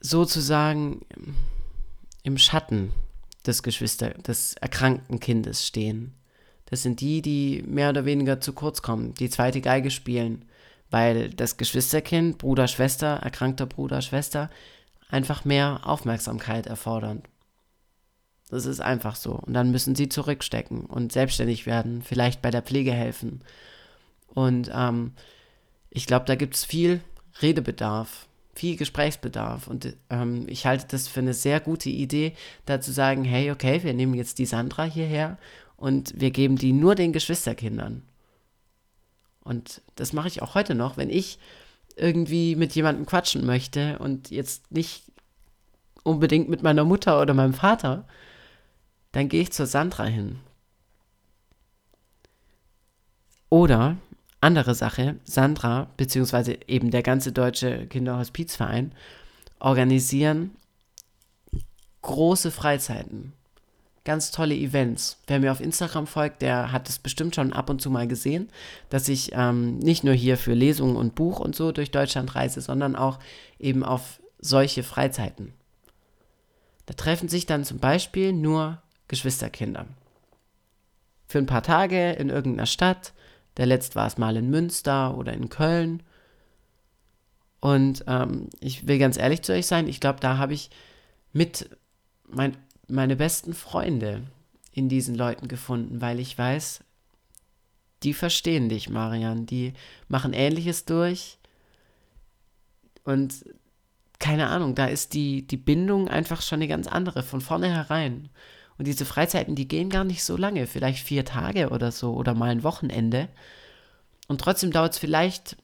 sozusagen 0.00 1.04
im 2.22 2.38
Schatten 2.38 2.92
des 3.46 3.62
Geschwister, 3.62 4.10
des 4.10 4.54
erkrankten 4.54 5.20
Kindes 5.20 5.66
stehen. 5.66 6.15
Das 6.66 6.82
sind 6.82 7.00
die, 7.00 7.22
die 7.22 7.62
mehr 7.66 7.90
oder 7.90 8.04
weniger 8.04 8.40
zu 8.40 8.52
kurz 8.52 8.82
kommen, 8.82 9.14
die 9.14 9.30
zweite 9.30 9.60
Geige 9.60 9.90
spielen, 9.90 10.44
weil 10.90 11.30
das 11.30 11.56
Geschwisterkind, 11.56 12.38
Bruder, 12.38 12.68
Schwester, 12.68 13.20
erkrankter 13.22 13.66
Bruder, 13.66 14.02
Schwester, 14.02 14.50
einfach 15.08 15.44
mehr 15.44 15.80
Aufmerksamkeit 15.84 16.66
erfordern. 16.66 17.22
Das 18.48 18.66
ist 18.66 18.80
einfach 18.80 19.16
so. 19.16 19.32
Und 19.32 19.54
dann 19.54 19.70
müssen 19.70 19.94
sie 19.94 20.08
zurückstecken 20.08 20.86
und 20.86 21.12
selbstständig 21.12 21.66
werden, 21.66 22.02
vielleicht 22.02 22.42
bei 22.42 22.50
der 22.50 22.62
Pflege 22.62 22.92
helfen. 22.92 23.40
Und 24.28 24.70
ähm, 24.72 25.12
ich 25.90 26.06
glaube, 26.06 26.26
da 26.26 26.34
gibt 26.34 26.54
es 26.54 26.64
viel 26.64 27.00
Redebedarf, 27.42 28.26
viel 28.54 28.76
Gesprächsbedarf. 28.76 29.66
Und 29.66 29.96
ähm, 30.10 30.46
ich 30.48 30.66
halte 30.66 30.86
das 30.90 31.08
für 31.08 31.20
eine 31.20 31.34
sehr 31.34 31.58
gute 31.60 31.90
Idee, 31.90 32.34
da 32.66 32.80
zu 32.80 32.92
sagen, 32.92 33.24
hey, 33.24 33.50
okay, 33.50 33.82
wir 33.82 33.94
nehmen 33.94 34.14
jetzt 34.14 34.38
die 34.38 34.46
Sandra 34.46 34.84
hierher 34.84 35.38
und 35.76 36.18
wir 36.18 36.30
geben 36.30 36.56
die 36.56 36.72
nur 36.72 36.94
den 36.94 37.12
Geschwisterkindern. 37.12 38.02
Und 39.40 39.82
das 39.94 40.12
mache 40.12 40.28
ich 40.28 40.42
auch 40.42 40.54
heute 40.54 40.74
noch, 40.74 40.96
wenn 40.96 41.10
ich 41.10 41.38
irgendwie 41.96 42.56
mit 42.56 42.74
jemandem 42.74 43.06
quatschen 43.06 43.46
möchte 43.46 43.98
und 43.98 44.30
jetzt 44.30 44.70
nicht 44.70 45.04
unbedingt 46.02 46.48
mit 46.48 46.62
meiner 46.62 46.84
Mutter 46.84 47.20
oder 47.20 47.34
meinem 47.34 47.54
Vater, 47.54 48.06
dann 49.12 49.28
gehe 49.28 49.42
ich 49.42 49.52
zur 49.52 49.66
Sandra 49.66 50.04
hin. 50.04 50.40
Oder, 53.48 53.96
andere 54.40 54.74
Sache, 54.74 55.16
Sandra, 55.24 55.90
beziehungsweise 55.96 56.58
eben 56.66 56.90
der 56.90 57.02
ganze 57.02 57.32
Deutsche 57.32 57.86
Kinderhospizverein, 57.86 58.92
organisieren 59.58 60.56
große 62.02 62.50
Freizeiten 62.50 63.32
ganz 64.06 64.30
tolle 64.30 64.54
Events. 64.54 65.18
Wer 65.26 65.40
mir 65.40 65.52
auf 65.52 65.60
Instagram 65.60 66.06
folgt, 66.06 66.40
der 66.40 66.72
hat 66.72 66.88
es 66.88 66.98
bestimmt 66.98 67.34
schon 67.34 67.52
ab 67.52 67.68
und 67.68 67.82
zu 67.82 67.90
mal 67.90 68.08
gesehen, 68.08 68.48
dass 68.88 69.08
ich 69.08 69.32
ähm, 69.34 69.78
nicht 69.78 70.04
nur 70.04 70.14
hier 70.14 70.38
für 70.38 70.54
Lesungen 70.54 70.96
und 70.96 71.14
Buch 71.14 71.40
und 71.40 71.54
so 71.54 71.72
durch 71.72 71.90
Deutschland 71.90 72.34
reise, 72.34 72.62
sondern 72.62 72.96
auch 72.96 73.18
eben 73.58 73.84
auf 73.84 74.20
solche 74.38 74.82
Freizeiten. 74.82 75.52
Da 76.86 76.94
treffen 76.94 77.28
sich 77.28 77.44
dann 77.46 77.64
zum 77.64 77.78
Beispiel 77.78 78.32
nur 78.32 78.80
Geschwisterkinder. 79.08 79.86
Für 81.26 81.38
ein 81.38 81.46
paar 81.46 81.64
Tage 81.64 82.12
in 82.12 82.30
irgendeiner 82.30 82.66
Stadt. 82.66 83.12
Der 83.56 83.66
letzte 83.66 83.96
war 83.96 84.06
es 84.06 84.18
mal 84.18 84.36
in 84.36 84.48
Münster 84.48 85.18
oder 85.18 85.32
in 85.32 85.48
Köln. 85.48 86.02
Und 87.60 88.04
ähm, 88.06 88.48
ich 88.60 88.86
will 88.86 88.98
ganz 88.98 89.16
ehrlich 89.16 89.42
zu 89.42 89.52
euch 89.52 89.66
sein, 89.66 89.88
ich 89.88 89.98
glaube, 89.98 90.20
da 90.20 90.38
habe 90.38 90.54
ich 90.54 90.70
mit 91.32 91.68
mein 92.28 92.56
meine 92.88 93.16
besten 93.16 93.54
Freunde 93.54 94.22
in 94.72 94.88
diesen 94.88 95.14
Leuten 95.14 95.48
gefunden, 95.48 96.00
weil 96.00 96.20
ich 96.20 96.36
weiß, 96.36 96.80
die 98.02 98.14
verstehen 98.14 98.68
dich, 98.68 98.88
Marian, 98.88 99.46
die 99.46 99.72
machen 100.08 100.32
Ähnliches 100.32 100.84
durch 100.84 101.38
und 103.04 103.44
keine 104.18 104.48
Ahnung, 104.48 104.74
da 104.74 104.86
ist 104.86 105.14
die, 105.14 105.46
die 105.46 105.56
Bindung 105.56 106.08
einfach 106.08 106.42
schon 106.42 106.58
eine 106.58 106.68
ganz 106.68 106.86
andere, 106.86 107.22
von 107.22 107.40
vornherein. 107.40 108.30
Und 108.78 108.86
diese 108.86 109.04
Freizeiten, 109.04 109.54
die 109.54 109.68
gehen 109.68 109.90
gar 109.90 110.04
nicht 110.04 110.24
so 110.24 110.36
lange, 110.36 110.66
vielleicht 110.66 111.04
vier 111.04 111.24
Tage 111.24 111.70
oder 111.70 111.92
so 111.92 112.14
oder 112.14 112.34
mal 112.34 112.50
ein 112.50 112.62
Wochenende. 112.62 113.28
Und 114.28 114.40
trotzdem 114.40 114.70
dauert 114.70 114.92
es 114.92 114.98
vielleicht 114.98 115.56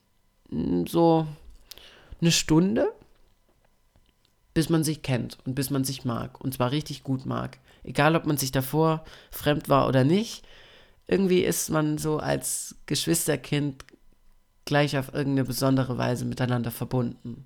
hm, 0.49 0.87
so 0.87 1.27
eine 2.21 2.31
Stunde 2.31 2.91
bis 4.53 4.69
man 4.69 4.83
sich 4.83 5.01
kennt 5.01 5.37
und 5.45 5.55
bis 5.55 5.69
man 5.69 5.83
sich 5.83 6.05
mag. 6.05 6.39
Und 6.41 6.53
zwar 6.53 6.71
richtig 6.71 7.03
gut 7.03 7.25
mag. 7.25 7.57
Egal, 7.83 8.15
ob 8.15 8.25
man 8.25 8.37
sich 8.37 8.51
davor 8.51 9.03
fremd 9.31 9.69
war 9.69 9.87
oder 9.87 10.03
nicht. 10.03 10.45
Irgendwie 11.07 11.41
ist 11.41 11.69
man 11.69 11.97
so 11.97 12.17
als 12.17 12.75
Geschwisterkind 12.85 13.83
gleich 14.65 14.97
auf 14.97 15.13
irgendeine 15.13 15.45
besondere 15.45 15.97
Weise 15.97 16.25
miteinander 16.25 16.71
verbunden. 16.71 17.45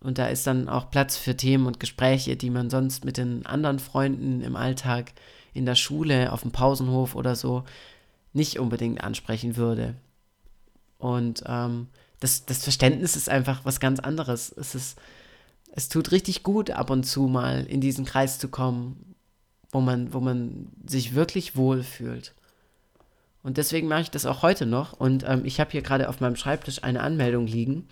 Und 0.00 0.18
da 0.18 0.28
ist 0.28 0.46
dann 0.46 0.68
auch 0.68 0.90
Platz 0.90 1.16
für 1.16 1.36
Themen 1.36 1.66
und 1.66 1.80
Gespräche, 1.80 2.36
die 2.36 2.50
man 2.50 2.70
sonst 2.70 3.04
mit 3.04 3.16
den 3.16 3.44
anderen 3.46 3.80
Freunden 3.80 4.40
im 4.40 4.54
Alltag, 4.56 5.12
in 5.54 5.66
der 5.66 5.74
Schule, 5.74 6.32
auf 6.32 6.42
dem 6.42 6.52
Pausenhof 6.52 7.14
oder 7.16 7.34
so 7.34 7.64
nicht 8.32 8.58
unbedingt 8.58 9.02
ansprechen 9.02 9.56
würde. 9.56 9.96
Und 10.98 11.42
ähm, 11.46 11.88
das, 12.20 12.46
das 12.46 12.62
Verständnis 12.62 13.16
ist 13.16 13.28
einfach 13.28 13.64
was 13.64 13.80
ganz 13.80 13.98
anderes. 13.98 14.52
Es 14.52 14.74
ist 14.74 14.98
es 15.72 15.88
tut 15.88 16.10
richtig 16.12 16.42
gut, 16.42 16.70
ab 16.70 16.90
und 16.90 17.04
zu 17.04 17.22
mal 17.22 17.64
in 17.66 17.80
diesen 17.80 18.04
Kreis 18.04 18.38
zu 18.38 18.48
kommen, 18.48 19.14
wo 19.70 19.80
man, 19.80 20.12
wo 20.12 20.20
man 20.20 20.68
sich 20.86 21.14
wirklich 21.14 21.56
wohl 21.56 21.82
fühlt. 21.82 22.34
Und 23.42 23.56
deswegen 23.56 23.88
mache 23.88 24.02
ich 24.02 24.10
das 24.10 24.26
auch 24.26 24.42
heute 24.42 24.66
noch. 24.66 24.92
Und 24.92 25.24
ähm, 25.26 25.42
ich 25.44 25.60
habe 25.60 25.70
hier 25.70 25.82
gerade 25.82 26.08
auf 26.08 26.20
meinem 26.20 26.36
Schreibtisch 26.36 26.82
eine 26.82 27.02
Anmeldung 27.02 27.46
liegen. 27.46 27.88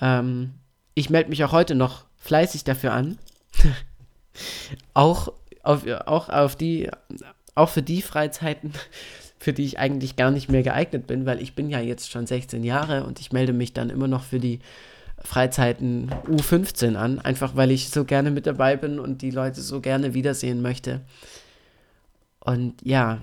Ähm, 0.00 0.54
ich 0.94 1.10
melde 1.10 1.30
mich 1.30 1.44
auch 1.44 1.52
heute 1.52 1.74
noch 1.74 2.04
fleißig 2.16 2.64
dafür 2.64 2.92
an. 2.92 3.18
auch, 4.94 5.32
auf, 5.62 5.86
auch 6.06 6.28
auf 6.28 6.56
die, 6.56 6.90
auch 7.54 7.68
für 7.68 7.82
die 7.82 8.02
Freizeiten, 8.02 8.72
für 9.38 9.52
die 9.52 9.64
ich 9.64 9.78
eigentlich 9.78 10.16
gar 10.16 10.30
nicht 10.30 10.48
mehr 10.48 10.62
geeignet 10.62 11.06
bin, 11.06 11.26
weil 11.26 11.42
ich 11.42 11.54
bin 11.54 11.68
ja 11.68 11.80
jetzt 11.80 12.10
schon 12.10 12.26
16 12.26 12.64
Jahre 12.64 13.04
und 13.04 13.20
ich 13.20 13.32
melde 13.32 13.52
mich 13.52 13.74
dann 13.74 13.90
immer 13.90 14.08
noch 14.08 14.24
für 14.24 14.40
die 14.40 14.60
Freizeiten 15.26 16.10
U15 16.26 16.94
an, 16.94 17.18
einfach 17.18 17.56
weil 17.56 17.72
ich 17.72 17.90
so 17.90 18.04
gerne 18.04 18.30
mit 18.30 18.46
dabei 18.46 18.76
bin 18.76 18.98
und 19.00 19.22
die 19.22 19.32
Leute 19.32 19.60
so 19.60 19.80
gerne 19.80 20.14
wiedersehen 20.14 20.62
möchte. 20.62 21.00
Und 22.38 22.80
ja, 22.82 23.20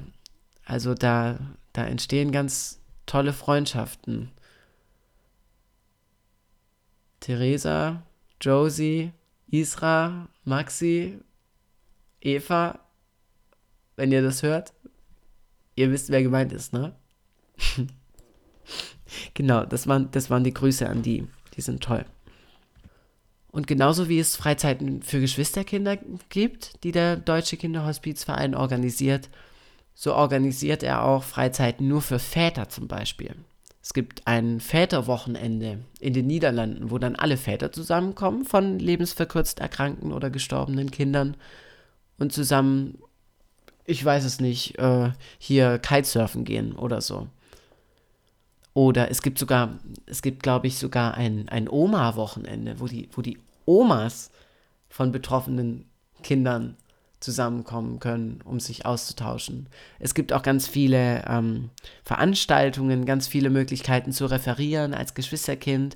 also 0.66 0.94
da, 0.94 1.40
da 1.72 1.86
entstehen 1.86 2.32
ganz 2.32 2.82
tolle 3.06 3.32
Freundschaften. 3.32 4.32
Theresa, 7.22 8.04
Josie, 8.42 9.14
Isra, 9.48 10.28
Maxi, 10.44 11.20
Eva, 12.20 12.80
wenn 13.96 14.12
ihr 14.12 14.22
das 14.22 14.44
hört, 14.44 14.74
ihr 15.76 15.90
wisst, 15.90 16.10
wer 16.10 16.22
gemeint 16.22 16.52
ist, 16.52 16.74
ne? 16.74 16.94
genau, 19.34 19.64
das 19.64 19.88
waren, 19.88 20.12
das 20.12 20.30
waren 20.30 20.44
die 20.44 20.54
Grüße 20.54 20.90
an 20.90 21.02
die. 21.02 21.28
Die 21.56 21.62
sind 21.62 21.84
toll. 21.84 22.06
Und 23.52 23.68
genauso 23.68 24.10
wie 24.10 24.20
es 24.20 24.36
Freizeiten 24.36 25.04
für 25.04 25.20
Geschwisterkinder 25.20 25.98
gibt, 26.30 26.84
die 26.84 26.92
der 26.92 27.18
Deutsche 27.18 27.56
Kinderhospizverein 27.56 28.56
organisiert, 28.56 29.30
so 29.94 30.16
organisiert 30.16 30.82
er 30.82 31.04
auch 31.04 31.24
Freizeiten 31.24 31.88
nur 31.88 32.02
für 32.02 32.18
Väter 32.18 32.70
zum 32.70 32.88
Beispiel. 32.88 33.36
Es 33.84 33.94
gibt 33.94 34.26
ein 34.26 34.60
Väterwochenende 34.60 35.80
in 36.00 36.14
den 36.14 36.26
Niederlanden, 36.26 36.90
wo 36.90 36.98
dann 36.98 37.16
alle 37.16 37.38
Väter 37.38 37.72
zusammenkommen 37.72 38.46
von 38.46 38.80
lebensverkürzt 38.80 39.60
erkrankten 39.60 40.14
oder 40.14 40.30
gestorbenen 40.30 40.90
Kindern 40.90 41.36
und 42.18 42.32
zusammen, 42.32 42.98
ich 43.86 44.04
weiß 44.04 44.24
es 44.24 44.40
nicht, 44.40 44.80
äh, 44.80 45.12
hier 45.38 45.80
Kitesurfen 45.80 46.46
gehen 46.46 46.74
oder 46.74 47.02
so. 47.02 47.28
Oder 48.74 49.12
es 49.12 49.22
gibt 49.22 49.38
sogar, 49.38 49.80
es 50.06 50.22
gibt, 50.22 50.42
glaube 50.42 50.68
ich, 50.68 50.78
sogar 50.78 51.14
ein, 51.14 51.48
ein 51.50 51.70
Oma-Wochenende, 51.70 52.80
wo 52.80 52.88
die, 52.88 53.08
wo 53.12 53.22
die 53.22 53.38
Omas 53.66 54.32
von 54.90 55.12
betroffenen 55.12 55.86
Kindern 56.24 56.76
zusammenkommen 57.20 58.00
können, 58.00 58.42
um 58.44 58.60
sich 58.60 58.86
auszutauschen. 58.86 59.68
Es 60.00 60.14
gibt 60.14 60.34
auch 60.34 60.44
ganz 60.44 60.68
viele 60.68 61.24
ähm, 61.28 61.70
Veranstaltungen, 62.04 63.06
ganz 63.06 63.28
viele 63.28 63.50
Möglichkeiten 63.50 64.12
zu 64.12 64.26
referieren 64.26 64.94
als 64.94 65.14
Geschwisterkind, 65.14 65.96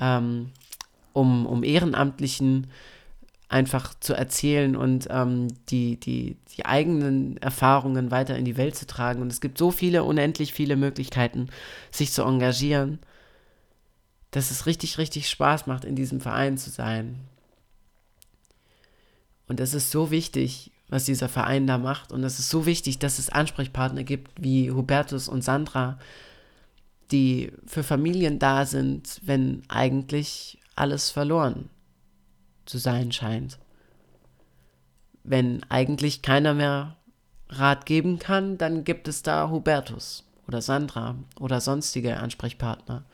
ähm, 0.00 0.50
um, 1.12 1.44
um 1.46 1.62
ehrenamtlichen 1.62 2.68
einfach 3.52 3.94
zu 4.00 4.14
erzählen 4.14 4.76
und 4.76 5.08
ähm, 5.10 5.48
die, 5.68 6.00
die, 6.00 6.36
die 6.56 6.64
eigenen 6.64 7.36
Erfahrungen 7.36 8.10
weiter 8.10 8.36
in 8.36 8.44
die 8.44 8.56
Welt 8.56 8.74
zu 8.76 8.86
tragen. 8.86 9.20
Und 9.20 9.30
es 9.30 9.40
gibt 9.40 9.58
so 9.58 9.70
viele, 9.70 10.04
unendlich 10.04 10.52
viele 10.52 10.76
Möglichkeiten, 10.76 11.48
sich 11.90 12.12
zu 12.12 12.22
engagieren, 12.22 12.98
dass 14.30 14.50
es 14.50 14.66
richtig, 14.66 14.96
richtig 14.96 15.28
Spaß 15.28 15.66
macht, 15.66 15.84
in 15.84 15.96
diesem 15.96 16.20
Verein 16.20 16.56
zu 16.56 16.70
sein. 16.70 17.16
Und 19.46 19.60
es 19.60 19.74
ist 19.74 19.90
so 19.90 20.10
wichtig, 20.10 20.70
was 20.88 21.04
dieser 21.04 21.28
Verein 21.28 21.66
da 21.66 21.76
macht. 21.76 22.10
Und 22.10 22.24
es 22.24 22.38
ist 22.38 22.48
so 22.48 22.64
wichtig, 22.64 22.98
dass 22.98 23.18
es 23.18 23.28
Ansprechpartner 23.28 24.02
gibt 24.02 24.30
wie 24.42 24.70
Hubertus 24.70 25.28
und 25.28 25.44
Sandra, 25.44 25.98
die 27.10 27.52
für 27.66 27.82
Familien 27.82 28.38
da 28.38 28.64
sind, 28.64 29.20
wenn 29.22 29.62
eigentlich 29.68 30.58
alles 30.74 31.10
verloren 31.10 31.68
zu 32.66 32.78
sein 32.78 33.12
scheint. 33.12 33.58
Wenn 35.24 35.62
eigentlich 35.68 36.22
keiner 36.22 36.54
mehr 36.54 36.96
Rat 37.48 37.86
geben 37.86 38.18
kann, 38.18 38.58
dann 38.58 38.84
gibt 38.84 39.08
es 39.08 39.22
da 39.22 39.50
Hubertus 39.50 40.24
oder 40.48 40.62
Sandra 40.62 41.16
oder 41.38 41.60
sonstige 41.60 42.16
Ansprechpartner. 42.16 43.04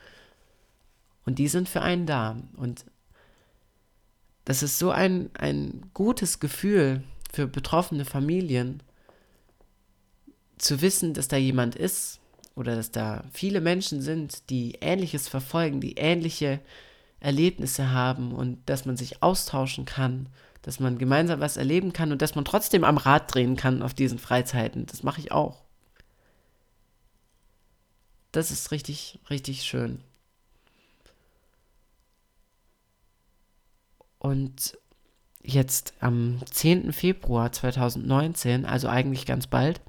Und 1.25 1.39
die 1.39 1.47
sind 1.47 1.69
für 1.69 1.81
einen 1.81 2.05
da. 2.05 2.37
Und 2.55 2.85
das 4.45 4.63
ist 4.63 4.79
so 4.79 4.89
ein, 4.91 5.29
ein 5.35 5.91
gutes 5.93 6.39
Gefühl 6.39 7.03
für 7.31 7.47
betroffene 7.47 8.05
Familien, 8.05 8.81
zu 10.59 10.81
wissen, 10.81 11.13
dass 11.13 11.27
da 11.27 11.37
jemand 11.37 11.75
ist 11.75 12.19
oder 12.55 12.75
dass 12.75 12.91
da 12.91 13.23
viele 13.31 13.61
Menschen 13.61 14.01
sind, 14.01 14.49
die 14.49 14.77
Ähnliches 14.81 15.27
verfolgen, 15.27 15.81
die 15.81 15.93
ähnliche 15.93 16.59
Erlebnisse 17.19 17.91
haben 17.91 18.31
und 18.31 18.69
dass 18.69 18.85
man 18.85 18.97
sich 18.97 19.21
austauschen 19.21 19.85
kann, 19.85 20.29
dass 20.61 20.79
man 20.79 20.97
gemeinsam 20.97 21.39
was 21.39 21.57
erleben 21.57 21.93
kann 21.93 22.11
und 22.11 22.21
dass 22.21 22.35
man 22.35 22.45
trotzdem 22.45 22.83
am 22.83 22.97
Rad 22.97 23.33
drehen 23.33 23.55
kann 23.55 23.81
auf 23.81 23.93
diesen 23.93 24.19
Freizeiten. 24.19 24.85
Das 24.85 25.03
mache 25.03 25.21
ich 25.21 25.31
auch. 25.31 25.63
Das 28.31 28.51
ist 28.51 28.71
richtig, 28.71 29.19
richtig 29.29 29.63
schön. 29.63 30.03
Und 34.19 34.77
jetzt 35.41 35.93
am 36.01 36.39
10. 36.45 36.93
Februar 36.93 37.51
2019, 37.51 38.65
also 38.65 38.87
eigentlich 38.89 39.25
ganz 39.25 39.47
bald, 39.47 39.81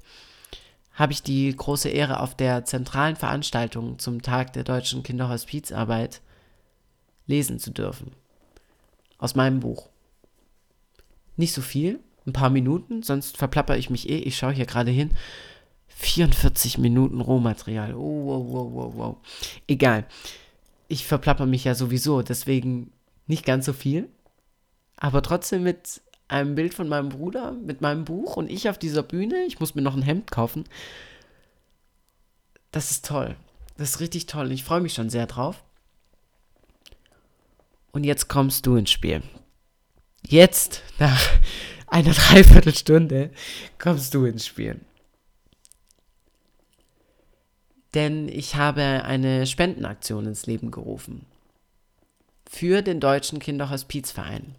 habe 0.93 1.13
ich 1.13 1.21
die 1.21 1.55
große 1.55 1.89
Ehre, 1.89 2.19
auf 2.19 2.35
der 2.35 2.65
zentralen 2.65 3.15
Veranstaltung 3.15 3.99
zum 3.99 4.21
Tag 4.21 4.53
der 4.53 4.63
deutschen 4.63 5.03
Kinderhospizarbeit 5.03 6.21
lesen 7.31 7.57
zu 7.57 7.71
dürfen. 7.71 8.11
Aus 9.17 9.35
meinem 9.35 9.59
Buch. 9.59 9.89
Nicht 11.37 11.53
so 11.53 11.61
viel, 11.61 11.99
ein 12.27 12.33
paar 12.33 12.51
Minuten, 12.51 13.01
sonst 13.01 13.37
verplapper 13.37 13.77
ich 13.77 13.89
mich 13.89 14.09
eh. 14.09 14.19
Ich 14.19 14.37
schaue 14.37 14.53
hier 14.53 14.67
gerade 14.67 14.91
hin. 14.91 15.11
44 15.87 16.77
Minuten 16.77 17.21
Rohmaterial. 17.21 17.95
Oh, 17.95 18.25
wow, 18.25 18.45
wow, 18.47 18.73
wow, 18.73 18.93
wow. 18.95 19.17
Egal. 19.67 20.05
Ich 20.87 21.05
verplapper 21.05 21.45
mich 21.45 21.63
ja 21.63 21.73
sowieso, 21.73 22.21
deswegen 22.21 22.91
nicht 23.27 23.45
ganz 23.45 23.65
so 23.65 23.73
viel. 23.73 24.09
Aber 24.97 25.21
trotzdem 25.23 25.63
mit 25.63 26.01
einem 26.27 26.55
Bild 26.55 26.73
von 26.73 26.87
meinem 26.87 27.09
Bruder 27.09 27.51
mit 27.51 27.81
meinem 27.81 28.05
Buch 28.05 28.37
und 28.37 28.49
ich 28.49 28.69
auf 28.69 28.77
dieser 28.77 29.03
Bühne. 29.03 29.43
Ich 29.45 29.59
muss 29.59 29.75
mir 29.75 29.81
noch 29.81 29.95
ein 29.95 30.01
Hemd 30.01 30.31
kaufen. 30.31 30.65
Das 32.71 32.91
ist 32.91 33.05
toll. 33.05 33.35
Das 33.77 33.89
ist 33.89 33.99
richtig 33.99 34.27
toll. 34.27 34.51
Ich 34.51 34.63
freue 34.63 34.81
mich 34.81 34.93
schon 34.93 35.09
sehr 35.09 35.27
drauf. 35.27 35.63
Und 37.91 38.03
jetzt 38.03 38.27
kommst 38.27 38.65
du 38.65 38.75
ins 38.75 38.91
Spiel. 38.91 39.21
Jetzt, 40.25 40.83
nach 40.99 41.21
einer 41.87 42.13
Dreiviertelstunde, 42.13 43.31
kommst 43.79 44.13
du 44.13 44.25
ins 44.25 44.45
Spiel. 44.45 44.79
Denn 47.93 48.29
ich 48.29 48.55
habe 48.55 49.03
eine 49.03 49.45
Spendenaktion 49.45 50.25
ins 50.25 50.45
Leben 50.45 50.71
gerufen. 50.71 51.25
Für 52.49 52.81
den 52.81 52.99
Deutschen 52.99 53.39
Kinderhospizverein. 53.39 54.55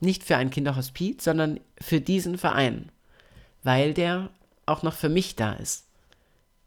Nicht 0.00 0.24
für 0.24 0.36
ein 0.36 0.50
Kinderhospiz, 0.50 1.24
sondern 1.24 1.60
für 1.78 2.00
diesen 2.00 2.38
Verein. 2.38 2.90
Weil 3.62 3.94
der 3.94 4.30
auch 4.66 4.82
noch 4.82 4.94
für 4.94 5.08
mich 5.08 5.36
da 5.36 5.52
ist. 5.52 5.86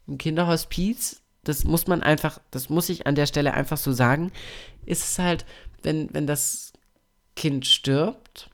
Im 0.06 0.18
Kinderhospiz, 0.18 1.22
das 1.42 1.64
muss 1.64 1.86
man 1.86 2.02
einfach, 2.02 2.40
das 2.50 2.68
muss 2.68 2.88
ich 2.88 3.06
an 3.06 3.16
der 3.16 3.26
Stelle 3.26 3.54
einfach 3.54 3.76
so 3.76 3.92
sagen, 3.92 4.32
ist 4.84 5.04
es 5.04 5.18
halt, 5.18 5.44
wenn, 5.82 6.12
wenn 6.12 6.26
das 6.26 6.72
Kind 7.34 7.66
stirbt, 7.66 8.50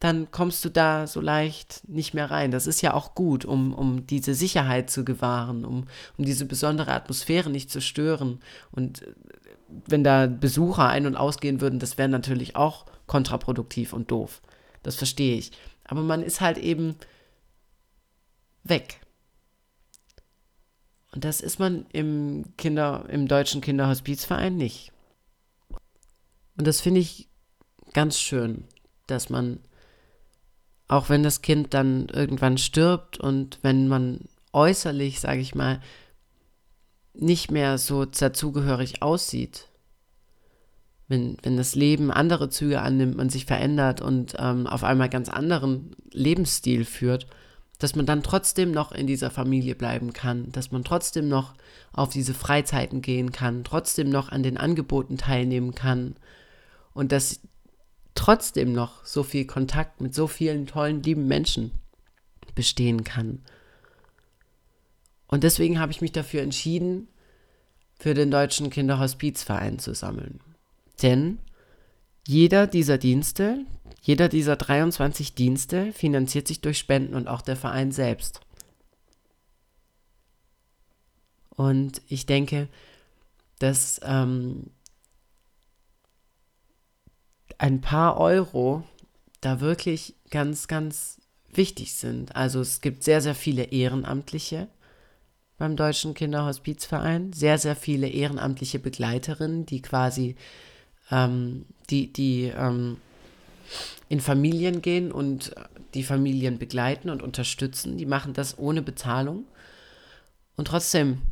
dann 0.00 0.30
kommst 0.30 0.64
du 0.64 0.68
da 0.68 1.06
so 1.06 1.20
leicht 1.20 1.88
nicht 1.88 2.12
mehr 2.12 2.30
rein. 2.30 2.50
Das 2.50 2.66
ist 2.66 2.82
ja 2.82 2.92
auch 2.92 3.14
gut, 3.14 3.44
um, 3.44 3.72
um 3.72 4.06
diese 4.06 4.34
Sicherheit 4.34 4.90
zu 4.90 5.04
gewahren, 5.04 5.64
um, 5.64 5.86
um 6.18 6.24
diese 6.24 6.44
besondere 6.44 6.92
Atmosphäre 6.92 7.48
nicht 7.48 7.70
zu 7.70 7.80
stören. 7.80 8.40
Und 8.72 9.02
äh, 9.02 9.14
wenn 9.86 10.04
da 10.04 10.26
Besucher 10.26 10.88
ein- 10.88 11.06
und 11.06 11.16
ausgehen 11.16 11.60
würden, 11.60 11.78
das 11.78 11.96
wäre 11.96 12.08
natürlich 12.08 12.56
auch 12.56 12.86
kontraproduktiv 13.06 13.92
und 13.92 14.10
doof. 14.10 14.42
Das 14.82 14.96
verstehe 14.96 15.36
ich. 15.36 15.52
Aber 15.84 16.02
man 16.02 16.22
ist 16.22 16.40
halt 16.40 16.58
eben 16.58 16.96
weg. 18.64 19.00
Und 21.12 21.24
das 21.24 21.40
ist 21.40 21.58
man 21.58 21.86
im 21.92 22.44
Kinder, 22.58 23.06
im 23.08 23.26
deutschen 23.26 23.62
Kinderhospizverein 23.62 24.56
nicht. 24.56 24.92
Und 26.56 26.66
das 26.66 26.80
finde 26.80 27.00
ich 27.00 27.28
ganz 27.92 28.18
schön, 28.18 28.64
dass 29.06 29.30
man, 29.30 29.60
auch 30.88 31.08
wenn 31.08 31.22
das 31.22 31.42
Kind 31.42 31.74
dann 31.74 32.08
irgendwann 32.08 32.58
stirbt 32.58 33.18
und 33.18 33.58
wenn 33.62 33.88
man 33.88 34.20
äußerlich, 34.52 35.20
sage 35.20 35.40
ich 35.40 35.54
mal, 35.54 35.80
nicht 37.14 37.50
mehr 37.50 37.78
so 37.78 38.04
dazugehörig 38.04 39.02
aussieht, 39.02 39.68
wenn, 41.08 41.36
wenn 41.42 41.56
das 41.56 41.74
Leben 41.74 42.10
andere 42.10 42.48
Züge 42.48 42.80
annimmt, 42.82 43.16
man 43.16 43.30
sich 43.30 43.46
verändert 43.46 44.00
und 44.00 44.34
ähm, 44.38 44.66
auf 44.66 44.82
einmal 44.82 45.08
ganz 45.08 45.28
anderen 45.28 45.94
Lebensstil 46.10 46.84
führt, 46.84 47.26
dass 47.78 47.94
man 47.94 48.06
dann 48.06 48.22
trotzdem 48.22 48.72
noch 48.72 48.92
in 48.92 49.06
dieser 49.06 49.30
Familie 49.30 49.74
bleiben 49.74 50.12
kann, 50.12 50.50
dass 50.52 50.72
man 50.72 50.82
trotzdem 50.82 51.28
noch 51.28 51.54
auf 51.92 52.08
diese 52.08 52.34
Freizeiten 52.34 53.02
gehen 53.02 53.30
kann, 53.32 53.64
trotzdem 53.64 54.08
noch 54.08 54.30
an 54.30 54.42
den 54.42 54.56
Angeboten 54.56 55.16
teilnehmen 55.16 55.74
kann 55.74 56.16
und 56.96 57.12
dass 57.12 57.40
trotzdem 58.14 58.72
noch 58.72 59.04
so 59.04 59.22
viel 59.22 59.46
Kontakt 59.46 60.00
mit 60.00 60.14
so 60.14 60.26
vielen 60.26 60.66
tollen, 60.66 61.02
lieben 61.02 61.28
Menschen 61.28 61.72
bestehen 62.54 63.04
kann. 63.04 63.42
Und 65.26 65.44
deswegen 65.44 65.78
habe 65.78 65.92
ich 65.92 66.00
mich 66.00 66.12
dafür 66.12 66.40
entschieden, 66.40 67.08
für 67.98 68.14
den 68.14 68.30
Deutschen 68.30 68.70
Kinderhospizverein 68.70 69.78
zu 69.78 69.94
sammeln. 69.94 70.40
Denn 71.02 71.38
jeder 72.26 72.66
dieser 72.66 72.96
Dienste, 72.96 73.66
jeder 74.00 74.30
dieser 74.30 74.56
23 74.56 75.34
Dienste 75.34 75.92
finanziert 75.92 76.48
sich 76.48 76.62
durch 76.62 76.78
Spenden 76.78 77.14
und 77.14 77.28
auch 77.28 77.42
der 77.42 77.56
Verein 77.56 77.92
selbst. 77.92 78.40
Und 81.50 82.00
ich 82.08 82.24
denke, 82.24 82.68
dass 83.58 84.00
ähm, 84.02 84.70
ein 87.58 87.80
paar 87.80 88.18
Euro 88.18 88.84
da 89.40 89.60
wirklich 89.60 90.14
ganz, 90.30 90.68
ganz 90.68 91.20
wichtig 91.52 91.94
sind. 91.94 92.36
Also 92.36 92.60
es 92.60 92.80
gibt 92.80 93.02
sehr, 93.02 93.20
sehr 93.20 93.34
viele 93.34 93.64
Ehrenamtliche 93.64 94.68
beim 95.58 95.76
Deutschen 95.76 96.14
Kinderhospizverein, 96.14 97.32
sehr, 97.32 97.58
sehr 97.58 97.76
viele 97.76 98.08
ehrenamtliche 98.08 98.78
Begleiterinnen, 98.78 99.64
die 99.64 99.80
quasi 99.80 100.36
ähm, 101.10 101.64
die, 101.88 102.12
die 102.12 102.52
ähm, 102.56 102.98
in 104.08 104.20
Familien 104.20 104.82
gehen 104.82 105.10
und 105.10 105.54
die 105.94 106.02
Familien 106.02 106.58
begleiten 106.58 107.10
und 107.10 107.22
unterstützen. 107.22 107.96
Die 107.96 108.06
machen 108.06 108.34
das 108.34 108.58
ohne 108.58 108.82
Bezahlung. 108.82 109.44
Und 110.56 110.68
trotzdem 110.68 111.22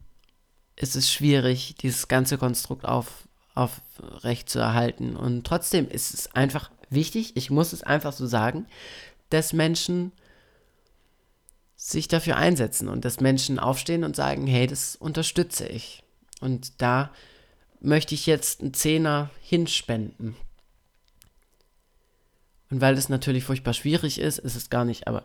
ist 0.76 0.96
es 0.96 1.10
schwierig, 1.10 1.76
dieses 1.76 2.08
ganze 2.08 2.38
Konstrukt 2.38 2.84
auf, 2.84 3.23
aufrecht 3.55 4.49
zu 4.49 4.59
erhalten. 4.59 5.17
Und 5.17 5.47
trotzdem 5.47 5.88
ist 5.88 6.14
es 6.14 6.35
einfach 6.35 6.71
wichtig, 6.90 7.37
ich 7.37 7.51
muss 7.51 7.73
es 7.73 7.83
einfach 7.83 8.12
so 8.12 8.27
sagen, 8.27 8.67
dass 9.31 9.53
Menschen 9.53 10.12
sich 11.77 12.09
dafür 12.09 12.37
einsetzen 12.37 12.88
und 12.88 13.05
dass 13.05 13.21
Menschen 13.21 13.59
aufstehen 13.59 14.05
und 14.05 14.17
sagen, 14.17 14.46
hey, 14.46 14.67
das 14.67 14.96
unterstütze 14.96 15.67
ich. 15.67 16.02
Und 16.40 16.81
da 16.81 17.11
möchte 17.81 18.15
ich 18.15 18.27
jetzt 18.27 18.61
einen 18.61 18.75
Zehner 18.75 19.31
hinspenden. 19.42 20.37
Und 22.71 22.81
weil 22.81 22.94
das 22.94 23.09
natürlich 23.09 23.44
furchtbar 23.44 23.75
schwierig 23.75 24.19
ist, 24.19 24.38
ist 24.38 24.57
es 24.57 24.71
gar 24.71 24.85
nicht, 24.85 25.07
aber. 25.07 25.23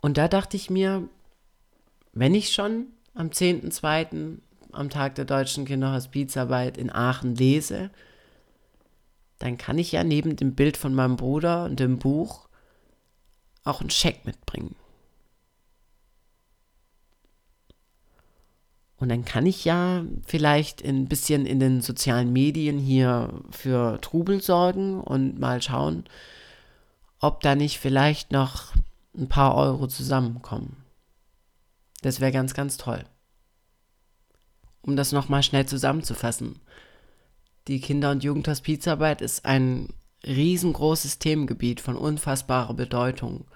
Und 0.00 0.16
da 0.16 0.28
dachte 0.28 0.56
ich 0.56 0.70
mir, 0.70 1.08
wenn 2.12 2.34
ich 2.34 2.52
schon 2.52 2.86
am 3.14 3.28
10.2. 3.28 4.38
am 4.74 4.90
Tag 4.90 5.14
der 5.14 5.24
deutschen 5.24 5.64
Kinderhospizarbeit 5.64 6.76
in 6.76 6.90
Aachen 6.90 7.34
lese, 7.34 7.90
dann 9.38 9.58
kann 9.58 9.78
ich 9.78 9.92
ja 9.92 10.04
neben 10.04 10.36
dem 10.36 10.54
Bild 10.54 10.76
von 10.76 10.94
meinem 10.94 11.16
Bruder 11.16 11.64
und 11.64 11.80
dem 11.80 11.98
Buch 11.98 12.48
auch 13.64 13.80
einen 13.80 13.90
Scheck 13.90 14.24
mitbringen. 14.24 14.76
Und 18.96 19.08
dann 19.08 19.24
kann 19.24 19.44
ich 19.44 19.64
ja 19.64 20.04
vielleicht 20.24 20.82
ein 20.84 21.08
bisschen 21.08 21.46
in 21.46 21.60
den 21.60 21.82
sozialen 21.82 22.32
Medien 22.32 22.78
hier 22.78 23.42
für 23.50 24.00
Trubel 24.00 24.40
sorgen 24.40 25.00
und 25.00 25.38
mal 25.38 25.60
schauen, 25.60 26.04
ob 27.18 27.40
da 27.40 27.54
nicht 27.54 27.78
vielleicht 27.78 28.32
noch 28.32 28.72
ein 29.16 29.28
paar 29.28 29.56
Euro 29.56 29.88
zusammenkommen. 29.88 30.76
Das 32.02 32.20
wäre 32.20 32.32
ganz, 32.32 32.54
ganz 32.54 32.76
toll. 32.76 33.04
Um 34.84 34.96
das 34.96 35.12
nochmal 35.12 35.42
schnell 35.42 35.66
zusammenzufassen. 35.66 36.60
Die 37.68 37.80
Kinder- 37.80 38.10
und 38.10 38.22
Jugendhospizarbeit 38.22 39.22
ist 39.22 39.44
ein 39.46 39.88
riesengroßes 40.26 41.18
Themengebiet 41.18 41.80
von 41.80 41.96
unfassbarer 41.96 42.74
Bedeutung, 42.74 43.46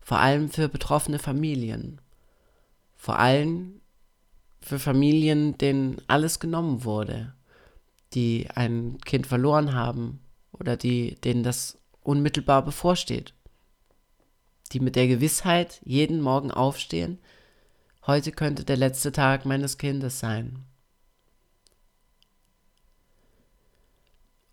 vor 0.00 0.18
allem 0.18 0.50
für 0.50 0.68
betroffene 0.68 1.18
Familien. 1.18 2.00
Vor 2.96 3.18
allem 3.18 3.80
für 4.60 4.78
Familien, 4.78 5.56
denen 5.58 6.00
alles 6.08 6.40
genommen 6.40 6.84
wurde, 6.84 7.34
die 8.14 8.48
ein 8.54 8.98
Kind 9.04 9.26
verloren 9.26 9.74
haben 9.74 10.20
oder 10.52 10.76
die, 10.76 11.16
denen 11.16 11.42
das 11.42 11.78
unmittelbar 12.02 12.64
bevorsteht, 12.64 13.34
die 14.72 14.80
mit 14.80 14.96
der 14.96 15.06
Gewissheit 15.06 15.80
jeden 15.84 16.20
Morgen 16.20 16.50
aufstehen, 16.50 17.18
heute 18.06 18.32
könnte 18.32 18.64
der 18.64 18.76
letzte 18.76 19.12
Tag 19.12 19.44
meines 19.44 19.78
Kindes 19.78 20.18
sein. 20.18 20.64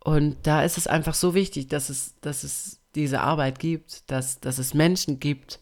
Und 0.10 0.38
da 0.42 0.64
ist 0.64 0.80
es 0.80 0.88
einfach 0.88 1.14
so 1.14 1.36
wichtig, 1.36 1.68
dass 1.68 1.90
es, 1.90 2.16
dass 2.22 2.44
es 2.44 2.80
diese 2.96 3.22
Arbeit 3.22 3.60
gibt, 3.60 4.10
dass, 4.10 4.40
dass 4.40 4.58
es 4.58 4.74
Menschen 4.74 5.20
gibt, 5.20 5.60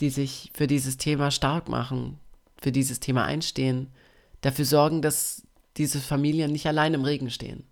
die 0.00 0.10
sich 0.10 0.50
für 0.52 0.66
dieses 0.66 0.96
Thema 0.96 1.30
stark 1.30 1.68
machen, 1.68 2.18
für 2.60 2.72
dieses 2.72 2.98
Thema 2.98 3.24
einstehen, 3.24 3.92
dafür 4.40 4.64
sorgen, 4.64 5.00
dass 5.00 5.46
diese 5.76 6.00
Familien 6.00 6.50
nicht 6.50 6.66
allein 6.66 6.92
im 6.92 7.04
Regen 7.04 7.30
stehen, 7.30 7.68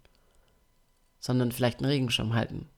sondern 1.18 1.50
vielleicht 1.50 1.80
einen 1.80 1.90
Regenschirm 1.90 2.34
halten. 2.34 2.68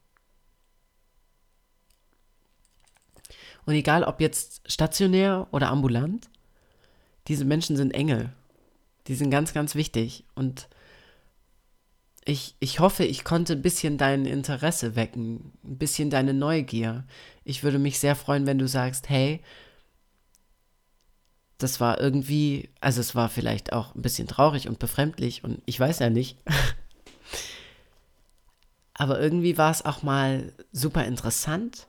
Und 3.66 3.74
egal 3.74 4.04
ob 4.04 4.22
jetzt 4.22 4.62
stationär 4.72 5.48
oder 5.50 5.68
ambulant, 5.68 6.30
diese 7.26 7.44
Menschen 7.44 7.76
sind 7.76 7.90
Engel. 7.92 8.32
Die 9.06 9.14
sind 9.14 9.28
ganz, 9.28 9.52
ganz 9.52 9.74
wichtig. 9.74 10.24
Und 10.34 10.70
ich, 12.28 12.56
ich 12.60 12.78
hoffe, 12.78 13.04
ich 13.04 13.24
konnte 13.24 13.54
ein 13.54 13.62
bisschen 13.62 13.96
dein 13.96 14.26
Interesse 14.26 14.96
wecken, 14.96 15.50
ein 15.64 15.78
bisschen 15.78 16.10
deine 16.10 16.34
Neugier. 16.34 17.06
Ich 17.42 17.62
würde 17.62 17.78
mich 17.78 17.98
sehr 17.98 18.14
freuen, 18.14 18.44
wenn 18.44 18.58
du 18.58 18.68
sagst, 18.68 19.08
hey, 19.08 19.40
das 21.56 21.80
war 21.80 21.98
irgendwie, 21.98 22.68
also 22.82 23.00
es 23.00 23.14
war 23.14 23.30
vielleicht 23.30 23.72
auch 23.72 23.94
ein 23.94 24.02
bisschen 24.02 24.28
traurig 24.28 24.68
und 24.68 24.78
befremdlich 24.78 25.42
und 25.42 25.62
ich 25.64 25.80
weiß 25.80 26.00
ja 26.00 26.10
nicht. 26.10 26.36
Aber 28.92 29.18
irgendwie 29.18 29.56
war 29.56 29.70
es 29.70 29.86
auch 29.86 30.02
mal 30.02 30.52
super 30.70 31.06
interessant 31.06 31.86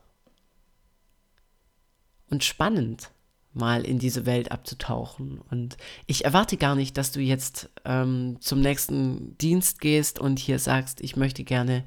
und 2.29 2.45
spannend, 2.45 3.11
mal 3.59 3.85
in 3.85 3.99
diese 3.99 4.25
Welt 4.25 4.51
abzutauchen. 4.51 5.39
Und 5.51 5.77
ich 6.07 6.25
erwarte 6.25 6.57
gar 6.57 6.75
nicht, 6.75 6.97
dass 6.97 7.11
du 7.11 7.19
jetzt 7.19 7.69
ähm, 7.85 8.37
zum 8.39 8.61
nächsten 8.61 9.37
Dienst 9.37 9.79
gehst 9.81 10.19
und 10.19 10.39
hier 10.39 10.59
sagst, 10.59 11.01
ich 11.01 11.15
möchte 11.15 11.43
gerne 11.43 11.83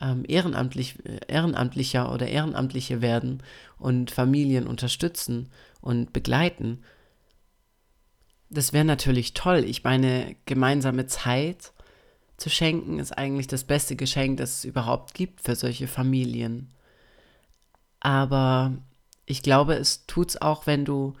ähm, 0.00 0.24
ehrenamtlich, 0.28 0.96
äh, 1.04 1.20
Ehrenamtlicher 1.28 2.12
oder 2.12 2.28
Ehrenamtliche 2.28 3.00
werden 3.00 3.42
und 3.78 4.10
Familien 4.10 4.66
unterstützen 4.66 5.50
und 5.80 6.12
begleiten, 6.12 6.82
das 8.48 8.72
wäre 8.72 8.84
natürlich 8.84 9.34
toll. 9.34 9.64
Ich 9.64 9.82
meine, 9.82 10.36
gemeinsame 10.46 11.06
Zeit 11.06 11.72
zu 12.36 12.50
schenken 12.50 12.98
ist 12.98 13.12
eigentlich 13.12 13.46
das 13.46 13.64
beste 13.64 13.96
Geschenk, 13.96 14.36
das 14.38 14.58
es 14.58 14.64
überhaupt 14.64 15.14
gibt 15.14 15.40
für 15.40 15.56
solche 15.56 15.88
Familien. 15.88 16.70
Aber 18.00 18.76
ich 19.26 19.42
glaube, 19.42 19.74
es 19.74 20.06
tut 20.06 20.30
es 20.30 20.40
auch, 20.40 20.66
wenn 20.66 20.84
du 20.84 21.14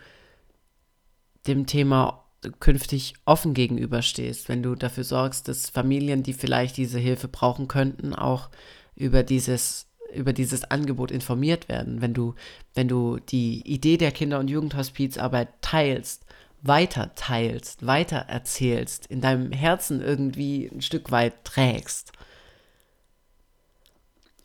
dem 1.46 1.66
Thema 1.66 2.24
künftig 2.60 3.14
offen 3.24 3.54
gegenüberstehst, 3.54 4.48
wenn 4.48 4.62
du 4.62 4.74
dafür 4.74 5.04
sorgst, 5.04 5.48
dass 5.48 5.68
Familien, 5.68 6.22
die 6.22 6.32
vielleicht 6.32 6.76
diese 6.76 6.98
Hilfe 6.98 7.28
brauchen 7.28 7.68
könnten, 7.68 8.14
auch 8.14 8.50
über 8.94 9.22
dieses 9.22 9.86
über 10.14 10.32
dieses 10.32 10.64
Angebot 10.64 11.10
informiert 11.10 11.68
werden, 11.68 12.00
wenn 12.00 12.14
du 12.14 12.34
wenn 12.74 12.86
du 12.86 13.18
die 13.18 13.60
Idee 13.66 13.96
der 13.96 14.12
Kinder- 14.12 14.38
und 14.38 14.48
Jugendhospizarbeit 14.48 15.48
teilst 15.60 16.24
weiter 16.62 17.14
teilst, 17.14 17.86
weiter 17.86 18.16
erzählst, 18.16 19.06
in 19.06 19.20
deinem 19.20 19.52
Herzen 19.52 20.00
irgendwie 20.00 20.66
ein 20.66 20.82
Stück 20.82 21.10
weit 21.10 21.44
trägst. 21.44 22.12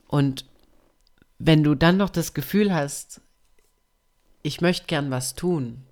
Und 0.08 0.46
wenn 1.40 1.64
du 1.64 1.76
dann 1.76 1.98
noch 1.98 2.10
das 2.10 2.34
Gefühl 2.34 2.74
hast, 2.74 3.22
ich 4.44 4.62
möchte 4.62 4.88
gern 4.88 5.12
was 5.12 5.36
tun, 5.36 5.84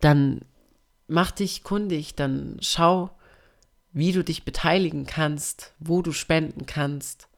dann 0.00 0.42
mach 1.08 1.30
dich 1.30 1.62
kundig, 1.62 2.14
dann 2.14 2.58
schau, 2.60 3.10
wie 3.92 4.12
du 4.12 4.22
dich 4.22 4.44
beteiligen 4.44 5.06
kannst, 5.06 5.72
wo 5.78 6.02
du 6.02 6.12
spenden 6.12 6.66
kannst. 6.66 7.28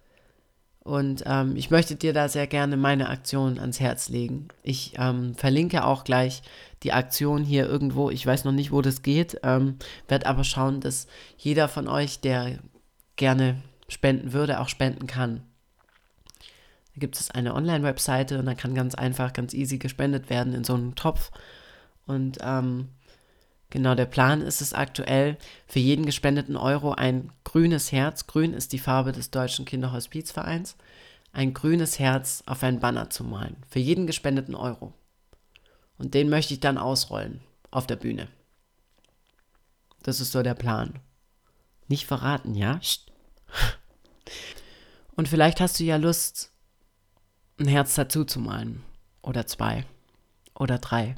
Und 0.81 1.23
ähm, 1.27 1.55
ich 1.55 1.71
möchte 1.71 1.97
dir 1.97 2.13
da 2.13 2.29
sehr 2.29 2.47
gerne 2.47 2.77
meine 2.77 3.11
Aktion 3.11 3.59
ans 3.59 3.79
Herz 3.79 4.09
legen. 4.09 4.49
Ich 4.63 4.95
ähm, 4.97 5.35
verlinke 5.35 5.85
auch 5.85 6.03
gleich 6.03 6.43
die 6.83 6.93
Aktion 6.93 7.45
hier 7.45 7.67
irgendwo. 7.67 8.11
Ich 8.11 8.27
weiß 8.27 8.45
noch 8.45 8.53
nicht, 8.53 8.73
wo 8.73 8.81
das 8.81 9.03
geht, 9.03 9.39
ähm, 9.43 9.77
werde 10.09 10.27
aber 10.27 10.45
schauen, 10.45 10.81
dass 10.81 11.07
jeder 11.37 11.69
von 11.69 11.89
euch, 11.89 12.21
der 12.21 12.59
gerne 13.17 13.63
spenden 13.89 14.33
würde, 14.33 14.61
auch 14.61 14.69
spenden 14.69 15.07
kann. 15.07 15.43
Da 16.99 17.01
gibt 17.01 17.21
es 17.21 17.31
eine 17.31 17.55
Online-Webseite 17.55 18.41
und 18.41 18.47
da 18.47 18.55
kann 18.55 18.75
ganz 18.75 18.97
einfach, 18.97 19.33
ganz 19.33 19.55
easy 19.55 19.79
gespendet 19.79 20.31
werden 20.31 20.53
in 20.53 20.65
so 20.65 20.75
einen 20.75 20.97
Topf. 20.97 21.31
Und 22.07 22.39
ähm, 22.43 22.89
Genau, 23.71 23.95
der 23.95 24.07
Plan 24.07 24.41
ist 24.41 24.63
es 24.63 24.73
aktuell, 24.73 25.37
für 25.69 25.79
jeden 25.79 26.07
gespendeten 26.07 26.57
Euro 26.57 26.93
ein 26.93 27.31
grünes 27.45 27.93
Herz, 27.93 28.27
grün 28.27 28.55
ist 28.55 28.73
die 28.73 28.79
Farbe 28.79 29.13
des 29.13 29.31
Deutschen 29.31 29.65
Kinderhospizvereins, 29.65 30.77
ein 31.33 31.53
grünes 31.53 31.99
Herz 31.99 32.43
auf 32.47 32.63
ein 32.63 32.81
Banner 32.81 33.11
zu 33.11 33.25
malen. 33.25 33.57
Für 33.69 33.79
jeden 33.79 34.07
gespendeten 34.07 34.55
Euro. 34.55 34.95
Und 35.99 36.15
den 36.15 36.31
möchte 36.31 36.55
ich 36.55 36.61
dann 36.61 36.79
ausrollen 36.79 37.43
auf 37.71 37.87
der 37.87 37.97
Bühne. 37.97 38.29
Das 40.03 40.21
ist 40.21 40.33
so 40.33 40.43
der 40.43 40.55
Plan. 40.55 40.99
Nicht 41.89 42.07
verraten, 42.07 42.55
ja? 42.55 42.81
Und 45.15 45.29
vielleicht 45.29 45.61
hast 45.61 45.79
du 45.79 45.85
ja 45.85 45.97
Lust, 45.97 46.53
ein 47.59 47.69
Herz 47.69 47.95
dazu 47.95 48.25
zu 48.25 48.41
malen. 48.41 48.83
Oder 49.23 49.47
zwei. 49.47 49.85
Oder 50.55 50.79
drei. 50.79 51.15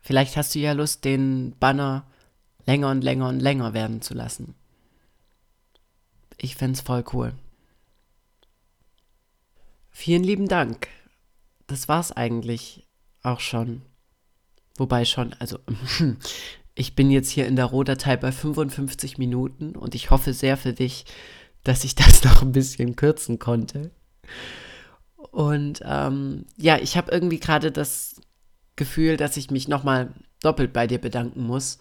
Vielleicht 0.00 0.36
hast 0.36 0.54
du 0.54 0.58
ja 0.58 0.72
Lust, 0.72 1.04
den 1.04 1.54
Banner 1.58 2.06
länger 2.66 2.90
und 2.90 3.02
länger 3.02 3.28
und 3.28 3.40
länger 3.40 3.74
werden 3.74 4.02
zu 4.02 4.14
lassen. 4.14 4.54
Ich 6.36 6.54
fände 6.56 6.80
voll 6.80 7.04
cool. 7.12 7.34
Vielen 9.90 10.22
lieben 10.22 10.48
Dank. 10.48 10.88
Das 11.66 11.88
war's 11.88 12.12
eigentlich 12.12 12.86
auch 13.22 13.40
schon. 13.40 13.82
Wobei 14.76 15.04
schon, 15.04 15.32
also 15.34 15.58
ich 16.74 16.94
bin 16.94 17.10
jetzt 17.10 17.30
hier 17.30 17.46
in 17.46 17.56
der 17.56 17.64
Rohdatei 17.64 18.16
bei 18.16 18.30
55 18.30 19.18
Minuten 19.18 19.74
und 19.74 19.94
ich 19.94 20.10
hoffe 20.10 20.32
sehr 20.32 20.56
für 20.56 20.72
dich, 20.72 21.04
dass 21.64 21.84
ich 21.84 21.94
das 21.94 22.22
noch 22.24 22.42
ein 22.42 22.52
bisschen 22.52 22.96
kürzen 22.96 23.38
konnte. 23.38 23.90
Und 25.30 25.80
ähm, 25.84 26.46
ja, 26.56 26.78
ich 26.78 26.96
habe 26.96 27.12
irgendwie 27.12 27.40
gerade 27.40 27.70
das 27.70 28.20
Gefühl, 28.76 29.16
dass 29.16 29.36
ich 29.36 29.50
mich 29.50 29.68
nochmal 29.68 30.12
doppelt 30.42 30.72
bei 30.72 30.86
dir 30.86 30.98
bedanken 30.98 31.42
muss. 31.42 31.78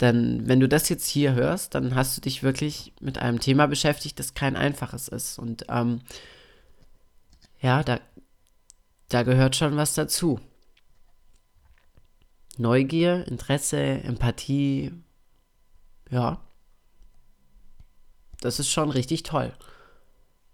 Denn 0.00 0.48
wenn 0.48 0.60
du 0.60 0.68
das 0.68 0.88
jetzt 0.88 1.06
hier 1.06 1.34
hörst, 1.34 1.74
dann 1.74 1.94
hast 1.94 2.16
du 2.16 2.20
dich 2.20 2.42
wirklich 2.42 2.92
mit 3.00 3.18
einem 3.18 3.40
Thema 3.40 3.66
beschäftigt, 3.66 4.18
das 4.18 4.34
kein 4.34 4.56
einfaches 4.56 5.08
ist. 5.08 5.38
Und 5.38 5.66
ähm, 5.68 6.00
ja, 7.60 7.82
da, 7.82 8.00
da 9.08 9.22
gehört 9.22 9.56
schon 9.56 9.76
was 9.76 9.94
dazu. 9.94 10.40
Neugier, 12.58 13.26
Interesse, 13.26 13.78
Empathie, 13.78 14.92
ja, 16.10 16.40
das 18.40 18.60
ist 18.60 18.70
schon 18.70 18.90
richtig 18.90 19.22
toll. 19.22 19.52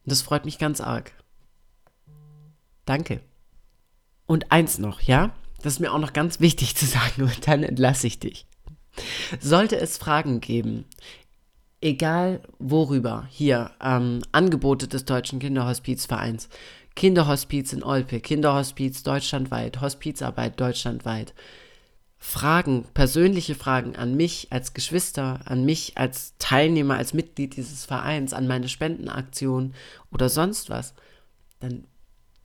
Das 0.06 0.22
freut 0.22 0.44
mich 0.44 0.58
ganz 0.58 0.80
arg. 0.80 1.12
Danke. 2.90 3.20
Und 4.26 4.50
eins 4.50 4.78
noch, 4.78 5.00
ja? 5.00 5.32
Das 5.62 5.74
ist 5.74 5.78
mir 5.78 5.92
auch 5.92 6.00
noch 6.00 6.12
ganz 6.12 6.40
wichtig 6.40 6.74
zu 6.74 6.86
sagen 6.86 7.22
und 7.22 7.46
dann 7.46 7.62
entlasse 7.62 8.08
ich 8.08 8.18
dich. 8.18 8.46
Sollte 9.38 9.76
es 9.76 9.96
Fragen 9.96 10.40
geben, 10.40 10.86
egal 11.80 12.40
worüber, 12.58 13.28
hier 13.30 13.70
ähm, 13.80 14.22
Angebote 14.32 14.88
des 14.88 15.04
Deutschen 15.04 15.38
Kinderhospizvereins, 15.38 16.48
Kinderhospiz 16.96 17.72
in 17.72 17.84
Olpe, 17.84 18.18
Kinderhospiz 18.18 19.04
deutschlandweit, 19.04 19.80
Hospizarbeit 19.80 20.58
deutschlandweit, 20.58 21.32
Fragen, 22.18 22.86
persönliche 22.92 23.54
Fragen 23.54 23.94
an 23.94 24.16
mich 24.16 24.48
als 24.50 24.74
Geschwister, 24.74 25.42
an 25.44 25.64
mich 25.64 25.96
als 25.96 26.34
Teilnehmer, 26.40 26.96
als 26.96 27.14
Mitglied 27.14 27.56
dieses 27.56 27.84
Vereins, 27.84 28.32
an 28.32 28.48
meine 28.48 28.68
Spendenaktion 28.68 29.74
oder 30.10 30.28
sonst 30.28 30.70
was, 30.70 30.94
dann 31.60 31.84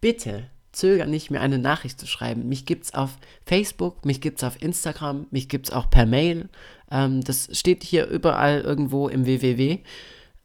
bitte 0.05 0.51
zöger 0.71 1.07
nicht, 1.07 1.31
mir 1.31 1.41
eine 1.41 1.57
Nachricht 1.57 1.99
zu 1.99 2.05
schreiben. 2.05 2.47
Mich 2.47 2.67
gibt 2.67 2.83
es 2.83 2.93
auf 2.93 3.17
Facebook, 3.43 4.05
mich 4.05 4.21
gibt 4.21 4.37
es 4.37 4.43
auf 4.43 4.61
Instagram, 4.61 5.25
mich 5.31 5.49
gibt 5.49 5.67
es 5.67 5.73
auch 5.73 5.89
per 5.89 6.05
Mail. 6.05 6.47
Ähm, 6.91 7.23
das 7.23 7.49
steht 7.57 7.83
hier 7.83 8.05
überall 8.05 8.61
irgendwo 8.61 9.07
im 9.07 9.25
www. 9.25 9.79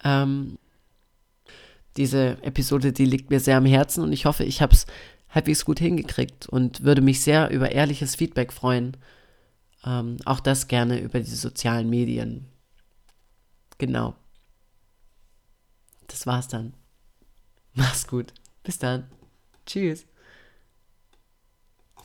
Ähm, 0.02 0.56
diese 1.98 2.42
Episode, 2.42 2.94
die 2.94 3.04
liegt 3.04 3.28
mir 3.28 3.38
sehr 3.38 3.58
am 3.58 3.66
Herzen 3.66 4.02
und 4.02 4.14
ich 4.14 4.24
hoffe, 4.24 4.44
ich 4.44 4.62
habe 4.62 4.72
es 4.72 4.86
halbwegs 5.28 5.66
gut 5.66 5.78
hingekriegt 5.78 6.48
und 6.48 6.84
würde 6.84 7.02
mich 7.02 7.20
sehr 7.20 7.50
über 7.50 7.70
ehrliches 7.72 8.14
Feedback 8.16 8.54
freuen. 8.54 8.96
Ähm, 9.84 10.16
auch 10.24 10.40
das 10.40 10.68
gerne 10.68 11.00
über 11.00 11.20
die 11.20 11.26
sozialen 11.26 11.90
Medien. 11.90 12.46
Genau. 13.76 14.14
Das 16.06 16.26
war's 16.26 16.48
dann. 16.48 16.72
Mach's 17.74 18.06
gut. 18.06 18.32
Bis 18.62 18.78
dann. 18.78 19.19
Tschüss. 19.70 20.04